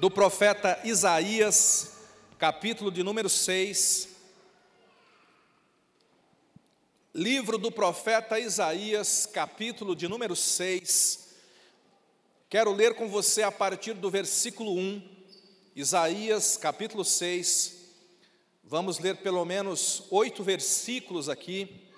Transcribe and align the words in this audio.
do 0.00 0.08
profeta 0.08 0.80
Isaías, 0.84 1.96
capítulo 2.38 2.88
de 2.88 3.02
número 3.02 3.28
6. 3.28 4.10
Livro 7.12 7.58
do 7.58 7.72
profeta 7.72 8.38
Isaías, 8.38 9.26
capítulo 9.26 9.96
de 9.96 10.06
número 10.06 10.36
6. 10.36 11.30
Quero 12.48 12.72
ler 12.72 12.94
com 12.94 13.08
você 13.08 13.42
a 13.42 13.50
partir 13.50 13.94
do 13.94 14.08
versículo 14.08 14.72
1. 14.72 15.02
Isaías, 15.74 16.56
capítulo 16.56 17.04
6. 17.04 17.76
Vamos 18.62 19.00
ler 19.00 19.16
pelo 19.16 19.44
menos 19.44 20.04
oito 20.12 20.44
versículos 20.44 21.28
aqui. 21.28 21.90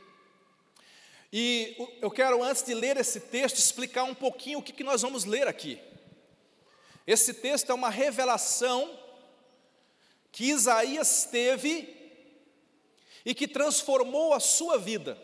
E 1.30 1.76
eu 2.00 2.10
quero, 2.10 2.42
antes 2.42 2.62
de 2.62 2.72
ler 2.72 2.96
esse 2.96 3.20
texto, 3.20 3.58
explicar 3.58 4.04
um 4.04 4.14
pouquinho 4.14 4.60
o 4.60 4.62
que, 4.62 4.82
nós 4.82 5.02
vamos 5.02 5.26
ler 5.26 5.46
aqui. 5.46 5.78
Esse 7.10 7.34
texto 7.34 7.70
é 7.70 7.74
uma 7.74 7.90
revelação 7.90 8.96
que 10.30 10.44
Isaías 10.44 11.24
teve 11.24 11.92
e 13.24 13.34
que 13.34 13.48
transformou 13.48 14.32
a 14.32 14.38
sua 14.38 14.78
vida. 14.78 15.20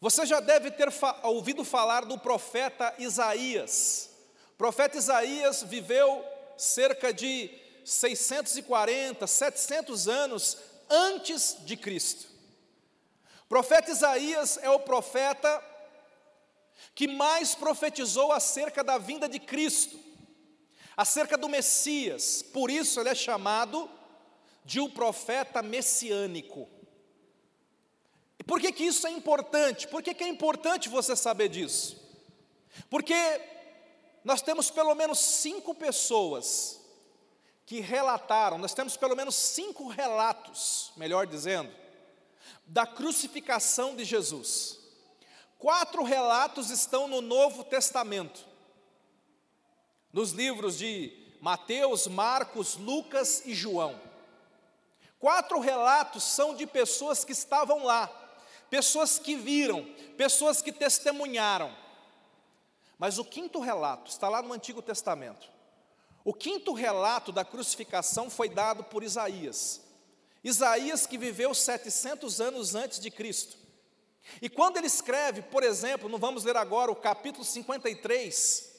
Você 0.00 0.24
já 0.24 0.40
deve 0.40 0.70
ter 0.70 0.90
fa 0.90 1.20
ouvido 1.24 1.62
falar 1.64 2.06
do 2.06 2.18
profeta 2.18 2.94
Isaías. 2.98 4.08
O 4.54 4.56
profeta 4.56 4.96
Isaías 4.96 5.62
viveu 5.64 6.24
cerca 6.56 7.12
de 7.12 7.50
640, 7.84 9.26
700 9.26 10.08
anos 10.08 10.56
antes 10.88 11.58
de 11.66 11.76
Cristo. 11.76 12.26
O 13.44 13.48
profeta 13.50 13.90
Isaías 13.90 14.56
é 14.62 14.70
o 14.70 14.80
profeta 14.80 15.62
que 16.94 17.06
mais 17.06 17.54
profetizou 17.54 18.32
acerca 18.32 18.82
da 18.82 18.96
vinda 18.96 19.28
de 19.28 19.38
Cristo, 19.38 20.05
acerca 20.96 21.36
do 21.36 21.48
Messias, 21.48 22.42
por 22.42 22.70
isso 22.70 22.98
ele 22.98 23.10
é 23.10 23.14
chamado 23.14 23.90
de 24.64 24.80
um 24.80 24.90
profeta 24.90 25.62
messiânico. 25.62 26.68
E 28.38 28.42
por 28.42 28.60
que, 28.60 28.72
que 28.72 28.84
isso 28.84 29.06
é 29.06 29.10
importante? 29.10 29.86
Por 29.86 30.02
que, 30.02 30.14
que 30.14 30.24
é 30.24 30.28
importante 30.28 30.88
você 30.88 31.14
saber 31.14 31.48
disso? 31.48 32.04
Porque 32.88 33.14
nós 34.24 34.42
temos 34.42 34.70
pelo 34.70 34.94
menos 34.94 35.18
cinco 35.18 35.74
pessoas 35.74 36.80
que 37.64 37.80
relataram, 37.80 38.58
nós 38.58 38.74
temos 38.74 38.96
pelo 38.96 39.16
menos 39.16 39.34
cinco 39.34 39.88
relatos, 39.88 40.92
melhor 40.96 41.26
dizendo, 41.26 41.72
da 42.66 42.86
crucificação 42.86 43.94
de 43.94 44.04
Jesus. 44.04 44.78
Quatro 45.58 46.02
relatos 46.04 46.70
estão 46.70 47.08
no 47.08 47.20
Novo 47.20 47.64
Testamento, 47.64 48.46
nos 50.16 50.30
livros 50.30 50.78
de 50.78 51.12
Mateus, 51.42 52.06
Marcos, 52.06 52.74
Lucas 52.76 53.42
e 53.44 53.54
João. 53.54 54.00
Quatro 55.18 55.60
relatos 55.60 56.22
são 56.22 56.54
de 56.54 56.66
pessoas 56.66 57.22
que 57.22 57.32
estavam 57.32 57.84
lá, 57.84 58.06
pessoas 58.70 59.18
que 59.18 59.36
viram, 59.36 59.84
pessoas 60.16 60.62
que 60.62 60.72
testemunharam. 60.72 61.70
Mas 62.98 63.18
o 63.18 63.24
quinto 63.26 63.60
relato 63.60 64.10
está 64.10 64.26
lá 64.30 64.40
no 64.40 64.54
Antigo 64.54 64.80
Testamento. 64.80 65.50
O 66.24 66.32
quinto 66.32 66.72
relato 66.72 67.30
da 67.30 67.44
crucificação 67.44 68.30
foi 68.30 68.48
dado 68.48 68.84
por 68.84 69.02
Isaías. 69.02 69.82
Isaías 70.42 71.06
que 71.06 71.18
viveu 71.18 71.52
700 71.52 72.40
anos 72.40 72.74
antes 72.74 72.98
de 73.00 73.10
Cristo. 73.10 73.58
E 74.40 74.48
quando 74.48 74.78
ele 74.78 74.86
escreve, 74.86 75.42
por 75.42 75.62
exemplo, 75.62 76.08
não 76.08 76.18
vamos 76.18 76.42
ler 76.42 76.56
agora 76.56 76.90
o 76.90 76.96
capítulo 76.96 77.44
53, 77.44 78.75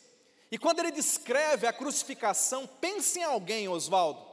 e 0.52 0.58
quando 0.58 0.80
ele 0.80 0.92
descreve 0.92 1.68
a 1.68 1.74
crucificação, 1.74 2.68
pense 2.80 3.20
em 3.20 3.24
alguém, 3.24 3.68
Oswaldo, 3.68 4.26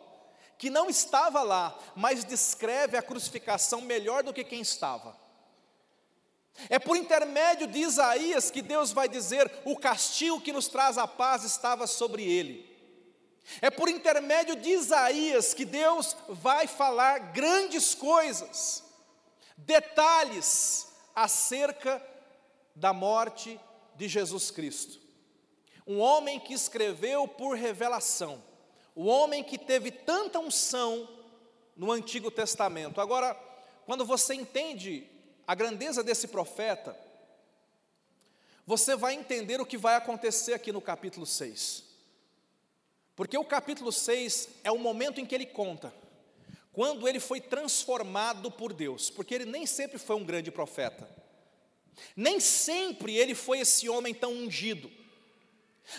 que 0.57 0.71
não 0.71 0.89
estava 0.89 1.43
lá, 1.43 1.77
mas 1.97 2.25
descreve 2.25 2.97
a 2.97 3.03
crucificação 3.03 3.81
melhor 3.81 4.23
do 4.23 4.33
que 4.33 4.45
quem 4.45 4.61
estava. 4.61 5.17
É 6.71 6.79
por 6.79 6.97
intermédio 6.97 7.67
de 7.67 7.81
Isaías 7.81 8.51
que 8.51 8.63
Deus 8.63 8.93
vai 8.93 9.09
dizer: 9.09 9.51
o 9.65 9.77
castigo 9.77 10.41
que 10.41 10.53
nos 10.53 10.69
traz 10.69 10.97
a 10.97 11.07
paz 11.07 11.43
estava 11.43 11.87
sobre 11.87 12.23
ele. 12.23 12.73
É 13.61 13.71
por 13.71 13.89
intermédio 13.89 14.57
de 14.57 14.71
Isaías 14.71 15.53
que 15.53 15.65
Deus 15.65 16.17
vai 16.29 16.67
falar 16.67 17.19
grandes 17.33 17.95
coisas, 17.95 18.83
detalhes 19.57 20.89
acerca 21.15 22.01
da 22.75 22.93
morte 22.93 23.61
de 23.97 24.09
Jesus 24.09 24.51
Cristo. 24.51 25.04
Um 25.87 26.01
homem 26.01 26.41
que 26.41 26.55
escreveu 26.55 27.29
por 27.29 27.57
revelação, 27.57 28.43
o 28.95 29.07
homem 29.07 29.43
que 29.45 29.59
teve 29.59 29.91
tanta 29.91 30.39
unção 30.39 31.09
no 31.77 31.93
Antigo 31.93 32.31
Testamento. 32.31 33.01
Agora, 33.01 33.35
quando 33.85 34.05
você 34.05 34.35
entende 34.35 35.07
a 35.47 35.55
grandeza 35.55 36.03
desse 36.03 36.29
profeta, 36.29 36.97
você 38.67 38.97
vai 38.97 39.15
entender 39.15 39.61
o 39.61 39.67
que 39.67 39.77
vai 39.77 39.95
acontecer 39.95 40.55
aqui 40.55 40.73
no 40.73 40.81
capítulo 40.81 41.27
6. 41.27 41.85
Porque 43.15 43.37
o 43.37 43.45
capítulo 43.45 43.93
6 43.93 44.49
é 44.65 44.73
o 44.73 44.79
momento 44.79 45.21
em 45.21 45.27
que 45.27 45.35
ele 45.35 45.47
conta 45.47 45.93
quando 46.73 47.07
ele 47.07 47.21
foi 47.21 47.41
transformado 47.41 48.51
por 48.51 48.73
Deus, 48.73 49.09
porque 49.09 49.33
ele 49.33 49.45
nem 49.45 49.65
sempre 49.65 49.97
foi 49.97 50.17
um 50.17 50.25
grande 50.25 50.51
profeta. 50.51 51.09
Nem 52.17 52.41
sempre 52.41 53.17
ele 53.17 53.33
foi 53.33 53.61
esse 53.61 53.89
homem 53.89 54.13
tão 54.13 54.33
ungido. 54.33 54.91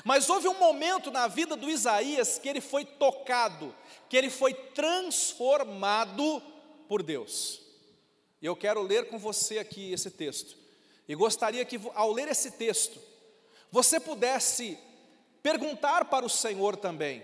Mas 0.03 0.29
houve 0.29 0.47
um 0.47 0.57
momento 0.57 1.12
na 1.12 1.28
vida 1.28 1.56
do 1.56 1.69
Isaías 1.69 2.40
que 2.40 2.50
ele 2.50 2.62
foi 2.62 2.85
tocado, 2.85 3.73
que 4.09 4.18
ele 4.18 4.29
foi 4.29 4.53
transformado 4.53 6.41
por 6.88 7.03
Deus. 7.03 7.62
E 8.41 8.45
eu 8.45 8.56
quero 8.56 8.81
ler 8.81 9.09
com 9.09 9.18
você 9.18 9.59
aqui 9.59 9.91
esse 9.91 10.12
texto. 10.12 10.57
E 11.07 11.16
gostaria 11.16 11.63
que, 11.63 11.79
ao 11.94 12.12
ler 12.12 12.28
esse 12.28 12.51
texto, 12.51 13.00
você 13.72 14.00
pudesse 14.00 14.78
perguntar 15.41 16.06
para 16.06 16.25
o 16.25 16.29
Senhor 16.29 16.75
também: 16.75 17.24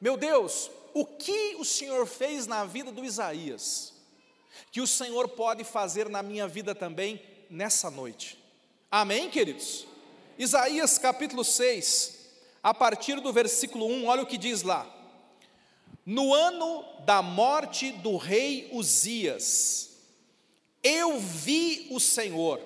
Meu 0.00 0.16
Deus, 0.16 0.70
o 0.94 1.04
que 1.04 1.56
o 1.56 1.64
Senhor 1.64 2.06
fez 2.06 2.46
na 2.46 2.64
vida 2.64 2.92
do 2.92 3.04
Isaías, 3.04 3.92
que 4.70 4.80
o 4.80 4.86
Senhor 4.86 5.28
pode 5.28 5.64
fazer 5.64 6.08
na 6.08 6.22
minha 6.22 6.46
vida 6.46 6.74
também 6.74 7.20
nessa 7.50 7.90
noite. 7.90 8.38
Amém, 8.90 9.28
queridos? 9.30 9.86
Isaías 10.38 10.98
capítulo 10.98 11.44
6, 11.44 12.16
a 12.62 12.72
partir 12.72 13.20
do 13.20 13.32
versículo 13.32 13.86
1, 13.86 14.06
olha 14.06 14.22
o 14.22 14.26
que 14.26 14.38
diz 14.38 14.62
lá. 14.62 14.88
No 16.06 16.32
ano 16.32 16.84
da 17.00 17.20
morte 17.20 17.90
do 17.90 18.16
rei 18.16 18.70
Uzias, 18.72 19.96
eu 20.80 21.18
vi 21.18 21.88
o 21.90 21.98
Senhor 21.98 22.62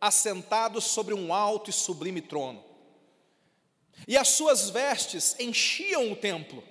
assentado 0.00 0.80
sobre 0.80 1.12
um 1.12 1.34
alto 1.34 1.70
e 1.70 1.72
sublime 1.72 2.20
trono, 2.20 2.64
e 4.06 4.16
as 4.16 4.28
suas 4.28 4.70
vestes 4.70 5.34
enchiam 5.40 6.12
o 6.12 6.16
templo, 6.16 6.62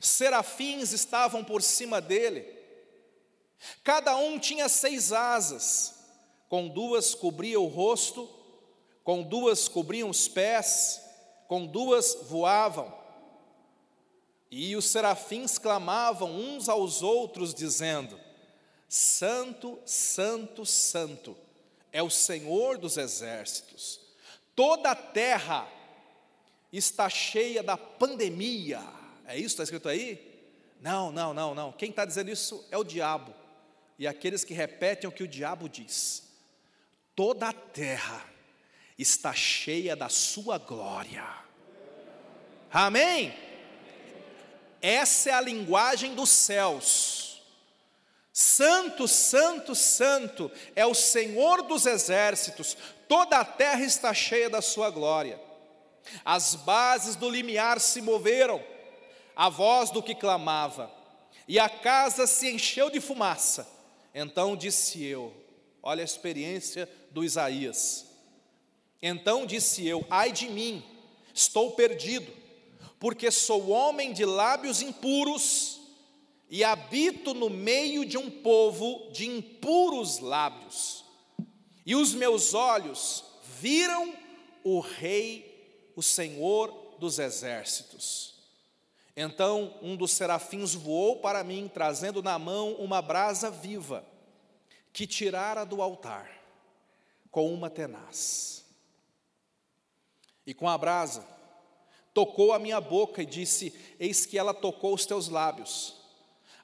serafins 0.00 0.90
estavam 0.90 1.44
por 1.44 1.62
cima 1.62 2.00
dele, 2.00 2.44
cada 3.84 4.16
um 4.16 4.36
tinha 4.36 4.68
seis 4.68 5.12
asas, 5.12 5.94
com 6.48 6.66
duas 6.66 7.14
cobria 7.14 7.60
o 7.60 7.66
rosto, 7.66 8.35
com 9.06 9.22
duas 9.22 9.68
cobriam 9.68 10.10
os 10.10 10.26
pés, 10.26 11.00
com 11.46 11.64
duas 11.64 12.18
voavam. 12.24 12.92
E 14.50 14.74
os 14.74 14.86
serafins 14.86 15.58
clamavam 15.58 16.28
uns 16.34 16.68
aos 16.68 17.04
outros, 17.04 17.54
dizendo: 17.54 18.18
Santo, 18.88 19.78
Santo, 19.86 20.66
Santo 20.66 21.36
é 21.92 22.02
o 22.02 22.10
Senhor 22.10 22.78
dos 22.78 22.96
exércitos. 22.96 24.00
Toda 24.56 24.90
a 24.90 24.96
terra 24.96 25.68
está 26.72 27.08
cheia 27.08 27.62
da 27.62 27.76
pandemia. 27.76 28.82
É 29.24 29.36
isso 29.36 29.54
que 29.54 29.62
está 29.62 29.62
escrito 29.62 29.88
aí? 29.88 30.50
Não, 30.80 31.12
não, 31.12 31.32
não, 31.32 31.54
não. 31.54 31.70
Quem 31.70 31.90
está 31.90 32.04
dizendo 32.04 32.28
isso 32.28 32.66
é 32.72 32.76
o 32.76 32.82
diabo. 32.82 33.32
E 34.00 34.04
aqueles 34.04 34.42
que 34.42 34.52
repetem 34.52 35.08
o 35.08 35.12
que 35.12 35.22
o 35.22 35.28
diabo 35.28 35.68
diz 35.68 36.24
toda 37.14 37.48
a 37.48 37.52
terra 37.52 38.35
está 38.98 39.32
cheia 39.34 39.94
da 39.94 40.08
sua 40.08 40.58
glória. 40.58 41.24
Amém? 42.72 43.34
Essa 44.80 45.30
é 45.30 45.32
a 45.32 45.40
linguagem 45.40 46.14
dos 46.14 46.30
céus. 46.30 47.42
Santo, 48.32 49.08
santo, 49.08 49.74
santo 49.74 50.50
é 50.74 50.84
o 50.84 50.94
Senhor 50.94 51.62
dos 51.62 51.86
exércitos, 51.86 52.76
toda 53.08 53.38
a 53.38 53.44
terra 53.44 53.82
está 53.82 54.12
cheia 54.12 54.50
da 54.50 54.60
sua 54.60 54.90
glória. 54.90 55.40
As 56.24 56.54
bases 56.54 57.16
do 57.16 57.30
limiar 57.30 57.80
se 57.80 58.02
moveram, 58.02 58.62
a 59.34 59.48
voz 59.48 59.90
do 59.90 60.02
que 60.02 60.14
clamava, 60.14 60.90
e 61.48 61.58
a 61.58 61.68
casa 61.68 62.26
se 62.26 62.50
encheu 62.50 62.90
de 62.90 63.00
fumaça. 63.00 63.66
Então 64.14 64.56
disse 64.56 65.02
eu: 65.04 65.32
Olha 65.82 66.02
a 66.02 66.04
experiência 66.04 66.88
do 67.10 67.24
Isaías. 67.24 68.06
Então 69.02 69.46
disse 69.46 69.86
eu: 69.86 70.04
Ai 70.10 70.32
de 70.32 70.48
mim, 70.48 70.82
estou 71.34 71.72
perdido, 71.72 72.32
porque 72.98 73.30
sou 73.30 73.68
homem 73.68 74.12
de 74.12 74.24
lábios 74.24 74.82
impuros 74.82 75.80
e 76.48 76.62
habito 76.62 77.34
no 77.34 77.50
meio 77.50 78.04
de 78.04 78.16
um 78.16 78.30
povo 78.30 79.10
de 79.12 79.26
impuros 79.26 80.18
lábios. 80.18 81.04
E 81.84 81.94
os 81.94 82.14
meus 82.14 82.54
olhos 82.54 83.24
viram 83.60 84.14
o 84.64 84.80
Rei, 84.80 85.92
o 85.94 86.02
Senhor 86.02 86.96
dos 86.98 87.18
exércitos. 87.18 88.34
Então 89.16 89.74
um 89.80 89.96
dos 89.96 90.12
serafins 90.12 90.74
voou 90.74 91.16
para 91.16 91.42
mim, 91.42 91.70
trazendo 91.72 92.22
na 92.22 92.38
mão 92.38 92.74
uma 92.74 93.00
brasa 93.00 93.50
viva, 93.50 94.04
que 94.92 95.06
tirara 95.06 95.64
do 95.64 95.80
altar, 95.82 96.30
com 97.30 97.52
uma 97.52 97.70
tenaz. 97.70 98.55
E 100.46 100.54
com 100.54 100.68
a 100.68 100.78
brasa, 100.78 101.26
tocou 102.14 102.52
a 102.52 102.58
minha 102.58 102.80
boca 102.80 103.22
e 103.22 103.26
disse: 103.26 103.74
Eis 103.98 104.24
que 104.24 104.38
ela 104.38 104.54
tocou 104.54 104.94
os 104.94 105.04
teus 105.04 105.28
lábios. 105.28 105.96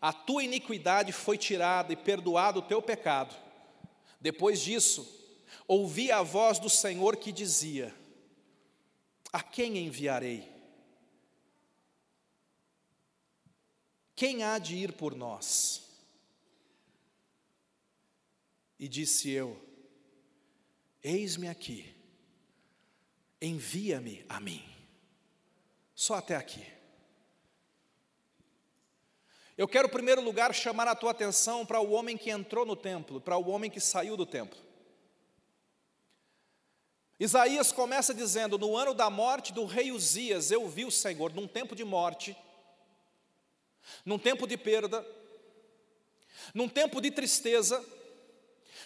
A 0.00 0.12
tua 0.12 0.44
iniquidade 0.44 1.12
foi 1.12 1.36
tirada 1.36 1.92
e 1.92 1.96
perdoado 1.96 2.60
o 2.60 2.62
teu 2.62 2.80
pecado. 2.80 3.36
Depois 4.20 4.60
disso, 4.60 5.06
ouvi 5.66 6.10
a 6.12 6.22
voz 6.22 6.58
do 6.58 6.70
Senhor 6.70 7.16
que 7.16 7.32
dizia: 7.32 7.94
A 9.32 9.42
quem 9.42 9.78
enviarei? 9.78 10.50
Quem 14.14 14.44
há 14.44 14.58
de 14.58 14.76
ir 14.76 14.92
por 14.92 15.14
nós? 15.14 15.82
E 18.78 18.88
disse 18.88 19.30
eu: 19.30 19.60
Eis-me 21.02 21.48
aqui, 21.48 21.92
envia-me 23.42 24.24
a 24.28 24.40
mim. 24.40 24.64
Só 25.94 26.14
até 26.14 26.36
aqui. 26.36 26.64
Eu 29.58 29.68
quero, 29.68 29.88
em 29.88 29.90
primeiro 29.90 30.22
lugar, 30.22 30.54
chamar 30.54 30.88
a 30.88 30.94
tua 30.94 31.10
atenção 31.10 31.66
para 31.66 31.80
o 31.80 31.90
homem 31.92 32.16
que 32.16 32.30
entrou 32.30 32.64
no 32.64 32.74
templo, 32.74 33.20
para 33.20 33.36
o 33.36 33.50
homem 33.50 33.70
que 33.70 33.80
saiu 33.80 34.16
do 34.16 34.24
templo. 34.24 34.58
Isaías 37.20 37.70
começa 37.70 38.14
dizendo: 38.14 38.58
No 38.58 38.76
ano 38.76 38.94
da 38.94 39.10
morte 39.10 39.52
do 39.52 39.66
rei 39.66 39.92
Uzias, 39.92 40.50
eu 40.50 40.68
vi 40.68 40.84
o 40.84 40.90
Senhor, 40.90 41.32
num 41.34 41.46
tempo 41.46 41.76
de 41.76 41.84
morte, 41.84 42.36
num 44.04 44.18
tempo 44.18 44.46
de 44.46 44.56
perda, 44.56 45.06
num 46.54 46.68
tempo 46.68 47.00
de 47.00 47.10
tristeza, 47.10 47.84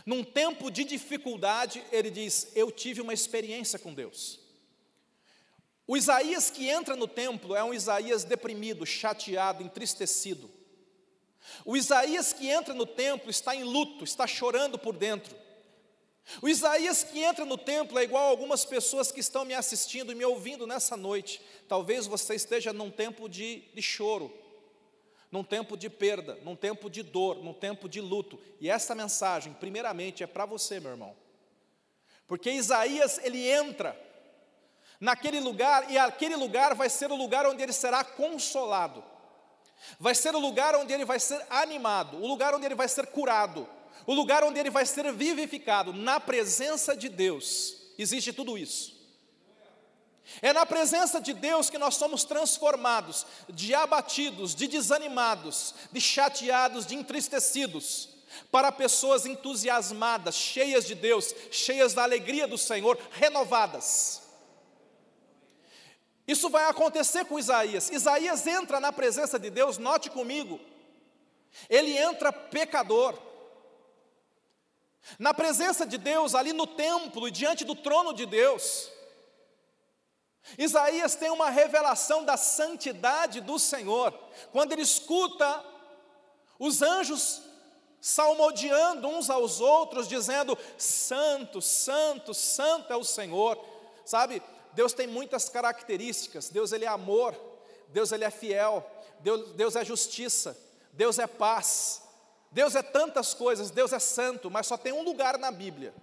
num 0.05 0.25
tempo 0.25 0.71
de 0.71 0.85
dificuldade, 0.85 1.83
ele 1.93 2.11
diz: 2.11 2.51
Eu 2.55 2.71
tive 2.73 3.01
uma 3.01 3.15
experiência 3.15 3.79
com 3.79 3.95
Deus. 3.95 4.46
O 5.87 5.97
Isaías 5.97 6.51
que 6.51 6.69
entra 6.69 6.97
no 6.97 7.07
templo 7.07 7.55
é 7.55 7.63
um 7.63 7.73
Isaías 7.73 8.25
deprimido, 8.25 8.85
chateado, 8.85 9.63
entristecido. 9.63 10.51
O 11.65 11.77
Isaías 11.77 12.33
que 12.33 12.49
entra 12.49 12.75
no 12.75 12.85
templo 12.85 13.31
está 13.31 13.55
em 13.55 13.63
luto, 13.63 14.03
está 14.03 14.27
chorando 14.27 14.79
por 14.79 14.97
dentro. 14.97 15.37
O 16.43 16.49
Isaías 16.49 17.05
que 17.05 17.23
entra 17.23 17.45
no 17.45 17.57
templo 17.57 17.99
é 18.01 18.03
igual 18.03 18.25
a 18.25 18.31
algumas 18.31 18.65
pessoas 18.65 19.13
que 19.13 19.21
estão 19.21 19.45
me 19.45 19.55
assistindo 19.55 20.11
e 20.11 20.15
me 20.15 20.25
ouvindo 20.25 20.67
nessa 20.67 20.97
noite. 20.97 21.41
Talvez 21.69 22.09
você 22.09 22.35
esteja 22.35 22.73
num 22.73 22.91
tempo 22.91 23.29
de, 23.29 23.63
de 23.73 23.81
choro, 23.81 24.33
num 25.31 25.45
tempo 25.45 25.77
de 25.77 25.89
perda, 25.89 26.37
num 26.43 26.57
tempo 26.57 26.91
de 26.91 27.05
dor, 27.05 27.37
num 27.37 27.55
tempo 27.55 27.89
de 27.89 28.01
luto. 28.01 28.41
E 28.61 28.69
essa 28.69 28.93
mensagem, 28.93 29.53
primeiramente, 29.53 30.25
é 30.25 30.27
para 30.27 30.45
você, 30.45 30.81
meu 30.81 30.91
irmão. 30.91 31.17
Porque 32.27 32.51
Isaías, 32.51 33.21
ele 33.23 33.49
entra 33.49 33.97
naquele 35.01 35.41
lugar, 35.41 35.91
e 35.91 35.99
aquele 35.99 36.37
lugar 36.37 36.75
vai 36.75 36.89
ser 36.89 37.11
o 37.11 37.17
lugar 37.17 37.47
onde 37.47 37.63
ele 37.63 37.73
será 37.73 38.03
consolado, 38.05 39.03
vai 39.99 40.15
ser 40.15 40.35
o 40.35 40.39
lugar 40.39 40.75
onde 40.75 40.93
ele 40.93 41.05
vai 41.05 41.21
ser 41.21 41.45
animado, 41.51 42.17
o 42.17 42.27
lugar 42.27 42.55
onde 42.55 42.67
ele 42.67 42.75
vai 42.75 42.89
ser 42.89 43.07
curado, 43.07 43.69
o 44.07 44.15
lugar 44.15 44.45
onde 44.45 44.59
ele 44.59 44.71
vai 44.71 44.87
ser 44.87 45.13
vivificado, 45.13 45.93
na 45.93 46.21
presença 46.21 46.97
de 46.97 47.09
Deus, 47.09 47.77
existe 47.99 48.33
tudo 48.33 48.57
isso. 48.57 48.97
É 50.43 50.53
na 50.53 50.67
presença 50.67 51.21
de 51.21 51.33
Deus 51.33 51.71
que 51.71 51.79
nós 51.79 51.95
somos 51.95 52.25
transformados, 52.25 53.25
de 53.49 53.75
abatidos, 53.75 54.55
de 54.55 54.67
desanimados, 54.67 55.75
de 55.93 56.01
chateados, 56.01 56.85
de 56.85 56.97
entristecidos, 56.97 58.09
para 58.51 58.73
pessoas 58.73 59.25
entusiasmadas, 59.25 60.35
cheias 60.35 60.85
de 60.85 60.95
Deus, 60.95 61.35
cheias 61.51 61.95
da 61.95 62.03
alegria 62.03 62.47
do 62.47 62.59
Senhor, 62.59 62.99
renovadas. 63.13 64.26
Isso 66.27 66.51
vai 66.51 66.69
acontecer 66.69 67.25
com 67.25 67.39
Isaías. 67.39 67.89
Isaías 67.91 68.47
entra 68.47 68.81
na 68.81 68.93
presença 68.93 69.39
de 69.39 69.49
Deus, 69.49 69.79
note 69.79 70.11
comigo, 70.11 70.61
ele 71.69 71.97
entra 71.97 72.33
pecador. 72.33 73.17
Na 75.19 75.33
presença 75.33 75.87
de 75.87 75.97
Deus, 75.99 76.35
ali 76.35 76.53
no 76.53 76.67
templo 76.67 77.29
e 77.29 77.31
diante 77.31 77.65
do 77.65 77.77
trono 77.77 78.13
de 78.13 78.27
Deus, 78.27 78.91
Isaías 80.59 81.15
tem 81.15 81.31
uma 81.31 81.49
revelação 81.49 82.25
da 82.25 82.37
santidade 82.37 83.41
do 83.41 83.59
Senhor, 83.59 84.13
quando 84.53 84.73
ele 84.73 84.83
escuta 84.83 85.65
os 86.59 86.83
anjos 86.83 87.43
salmodiando 88.01 89.09
uns 89.09 89.31
aos 89.31 89.61
outros, 89.61 90.09
dizendo: 90.09 90.57
Santo, 90.79 91.61
Santo, 91.63 92.35
Santo 92.35 92.93
é 92.93 92.97
o 92.97 93.05
Senhor, 93.05 93.59
sabe? 94.05 94.43
Deus 94.77 94.93
tem 94.93 95.07
muitas 95.07 95.49
características. 95.49 96.51
Deus 96.51 96.71
ele 96.71 96.85
é 96.85 96.89
amor, 96.89 97.35
Deus 97.89 98.13
ele 98.13 98.25
é 98.25 98.31
fiel, 98.31 98.89
Deus, 99.21 99.53
Deus 99.53 99.75
é 99.75 99.83
justiça, 99.83 100.57
Deus 100.93 101.19
é 101.19 101.27
paz. 101.27 102.03
Deus 102.53 102.75
é 102.75 102.83
tantas 102.83 103.35
coisas, 103.35 103.71
Deus 103.71 103.93
é 103.93 103.99
santo, 103.99 104.51
mas 104.51 104.67
só 104.67 104.77
tem 104.77 104.93
um 104.93 105.03
lugar 105.03 105.39
na 105.39 105.51
Bíblia. 105.51 105.95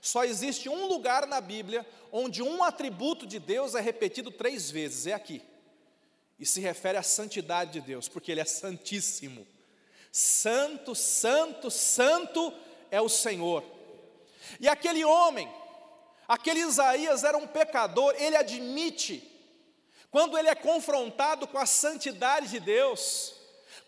Só 0.00 0.24
existe 0.24 0.68
um 0.68 0.86
lugar 0.86 1.26
na 1.26 1.40
Bíblia 1.40 1.86
onde 2.12 2.42
um 2.42 2.62
atributo 2.62 3.26
de 3.26 3.38
Deus 3.38 3.74
é 3.74 3.80
repetido 3.80 4.30
três 4.30 4.70
vezes, 4.70 5.06
é 5.06 5.14
aqui. 5.14 5.42
E 6.38 6.44
se 6.44 6.60
refere 6.60 6.98
à 6.98 7.02
santidade 7.02 7.72
de 7.72 7.80
Deus, 7.80 8.08
porque 8.08 8.30
Ele 8.30 8.40
é 8.40 8.44
santíssimo. 8.44 9.46
Santo, 10.12 10.94
santo, 10.94 11.70
santo 11.70 12.52
é 12.90 13.00
o 13.00 13.08
Senhor. 13.08 13.64
E 14.60 14.68
aquele 14.68 15.04
homem 15.04 15.50
Aquele 16.28 16.60
Isaías 16.60 17.24
era 17.24 17.38
um 17.38 17.46
pecador, 17.46 18.14
ele 18.18 18.36
admite, 18.36 19.26
quando 20.10 20.36
ele 20.36 20.48
é 20.48 20.54
confrontado 20.54 21.46
com 21.46 21.56
a 21.56 21.64
santidade 21.64 22.48
de 22.48 22.60
Deus, 22.60 23.34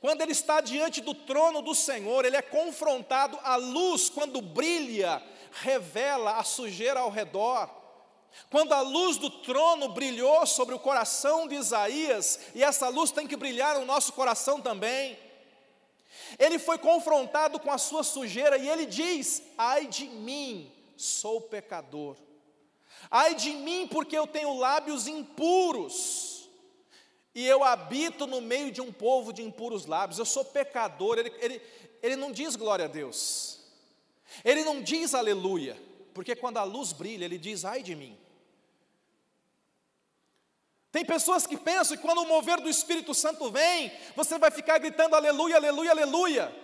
quando 0.01 0.23
ele 0.23 0.33
está 0.33 0.63
diante 0.63 1.03
do 1.03 1.15
trono 1.15 1.61
do 1.61 1.75
Senhor, 1.75 2.25
ele 2.25 2.37
é 2.37 2.43
confrontado, 2.43 3.39
a 3.43 3.57
luz, 3.57 4.09
quando 4.09 4.41
brilha, 4.41 5.23
revela 5.53 6.39
a 6.39 6.43
sujeira 6.43 7.01
ao 7.01 7.11
redor. 7.11 7.69
Quando 8.49 8.73
a 8.73 8.81
luz 8.81 9.19
do 9.19 9.29
trono 9.29 9.91
brilhou 9.91 10.47
sobre 10.47 10.75
o 10.75 10.79
coração 10.79 11.47
de 11.47 11.57
Isaías, 11.57 12.41
e 12.55 12.65
essa 12.65 12.89
luz 12.89 13.11
tem 13.11 13.27
que 13.27 13.37
brilhar 13.37 13.79
no 13.79 13.85
nosso 13.85 14.15
coração 14.15 14.63
também, 14.63 15.19
ele 16.39 16.59
foi 16.59 16.79
confrontado 16.79 17.61
com 17.61 17.71
a 17.71 17.77
sua 17.77 18.03
sujeira 18.03 18.57
e 18.57 18.69
ele 18.69 18.87
diz: 18.87 19.43
Ai 19.59 19.87
de 19.87 20.07
mim, 20.07 20.73
sou 20.97 21.43
pecador. 21.43 22.17
Ai 23.09 23.35
de 23.35 23.51
mim, 23.51 23.87
porque 23.87 24.19
eu 24.19 24.27
tenho 24.27 24.59
lábios 24.59 25.07
impuros, 25.07 26.49
e 27.35 27.47
eu 27.47 27.63
habito 27.63 28.27
no 28.27 28.41
meio 28.41 28.73
de 28.73 28.81
um 28.81 28.93
povo 28.93 29.33
de 29.33 29.43
impuros 29.43 29.87
lábios, 29.87 30.19
eu 30.19 30.25
sou 30.25 30.45
pecador. 30.45 31.19
Ele, 31.19 31.33
ele, 31.39 31.63
ele 32.03 32.17
não 32.17 32.33
diz 32.33 32.57
glória 32.57 32.87
a 32.87 32.89
Deus, 32.89 33.61
ele 34.45 34.65
não 34.65 34.83
diz 34.83 35.15
aleluia, 35.15 35.81
porque 36.13 36.35
quando 36.35 36.59
a 36.59 36.65
luz 36.65 36.93
brilha, 36.93 37.25
ele 37.25 37.39
diz 37.39 37.65
ai 37.65 37.83
de 37.83 37.95
mim. 37.95 38.19
Tem 40.93 41.05
pessoas 41.05 41.47
que 41.47 41.57
pensam 41.57 41.97
que 41.97 42.03
quando 42.03 42.23
o 42.23 42.27
mover 42.27 42.61
do 42.61 42.69
Espírito 42.69 43.15
Santo 43.15 43.49
vem, 43.51 43.93
você 44.17 44.39
vai 44.39 44.51
ficar 44.51 44.79
gritando 44.79 45.15
aleluia, 45.15 45.55
aleluia, 45.55 45.93
aleluia. 45.93 46.55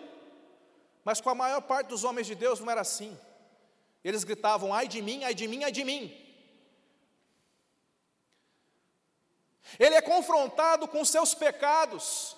Mas 1.04 1.20
com 1.20 1.30
a 1.30 1.34
maior 1.34 1.60
parte 1.60 1.86
dos 1.88 2.02
homens 2.02 2.26
de 2.26 2.34
Deus 2.34 2.58
não 2.58 2.68
era 2.68 2.80
assim. 2.80 3.16
Eles 4.02 4.24
gritavam 4.24 4.74
ai 4.74 4.88
de 4.88 5.00
mim, 5.00 5.22
ai 5.22 5.32
de 5.32 5.46
mim, 5.46 5.62
ai 5.62 5.70
de 5.70 5.84
mim. 5.84 6.25
Ele 9.78 9.94
é 9.94 10.00
confrontado 10.00 10.88
com 10.88 11.04
seus 11.04 11.34
pecados, 11.34 12.36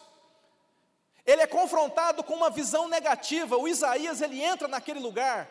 ele 1.27 1.43
é 1.43 1.47
confrontado 1.47 2.25
com 2.25 2.35
uma 2.35 2.49
visão 2.49 2.89
negativa. 2.89 3.57
O 3.57 3.69
Isaías 3.69 4.23
ele 4.23 4.43
entra 4.43 4.67
naquele 4.67 4.99
lugar 4.99 5.49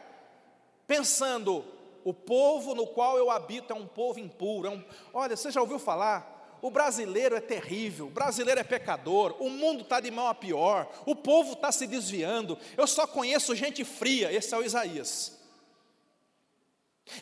pensando: 0.87 1.63
o 2.03 2.13
povo 2.13 2.73
no 2.73 2.87
qual 2.87 3.17
eu 3.17 3.29
habito 3.29 3.73
é 3.73 3.75
um 3.75 3.85
povo 3.85 4.19
impuro. 4.19 4.67
É 4.67 4.71
um... 4.71 4.83
Olha, 5.13 5.35
você 5.35 5.51
já 5.51 5.61
ouviu 5.61 5.77
falar? 5.77 6.57
O 6.61 6.71
brasileiro 6.71 7.35
é 7.35 7.39
terrível, 7.39 8.07
o 8.07 8.09
brasileiro 8.09 8.59
é 8.59 8.63
pecador, 8.63 9.35
o 9.39 9.49
mundo 9.49 9.83
está 9.83 9.99
de 9.99 10.09
mal 10.09 10.27
a 10.27 10.33
pior, 10.33 10.91
o 11.05 11.15
povo 11.15 11.53
está 11.53 11.71
se 11.71 11.85
desviando. 11.85 12.57
Eu 12.75 12.87
só 12.87 13.05
conheço 13.05 13.55
gente 13.55 13.83
fria. 13.83 14.31
Esse 14.31 14.55
é 14.55 14.57
o 14.57 14.63
Isaías. 14.63 15.37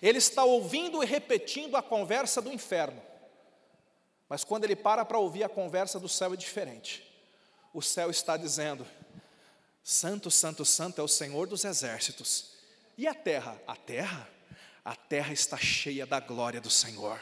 Ele 0.01 0.17
está 0.17 0.43
ouvindo 0.43 1.03
e 1.03 1.05
repetindo 1.05 1.75
a 1.75 1.81
conversa 1.81 2.41
do 2.41 2.51
inferno. 2.51 3.01
Mas 4.27 4.44
quando 4.44 4.63
ele 4.63 4.75
para 4.75 5.05
para 5.05 5.20
ouvir 5.20 5.44
a 5.44 5.50
conversa 5.50 6.00
do 6.00 6.10
céu 6.10 6.34
é 6.34 6.38
diferente. 6.38 7.03
O 7.74 7.82
céu 7.82 8.10
está 8.10 8.38
dizendo: 8.38 8.86
Santo, 9.84 10.32
Santo, 10.32 10.65
Santo 10.65 11.00
é 11.00 11.03
o 11.03 11.08
Senhor 11.08 11.48
dos 11.48 11.63
exércitos. 11.63 12.55
E 12.98 13.08
a 13.08 13.13
terra? 13.13 13.62
A 13.67 13.75
terra? 13.75 14.29
A 14.84 14.96
terra 14.96 15.34
está 15.34 15.58
cheia 15.58 16.05
da 16.05 16.20
glória 16.20 16.62
do 16.62 16.70
Senhor. 16.70 17.20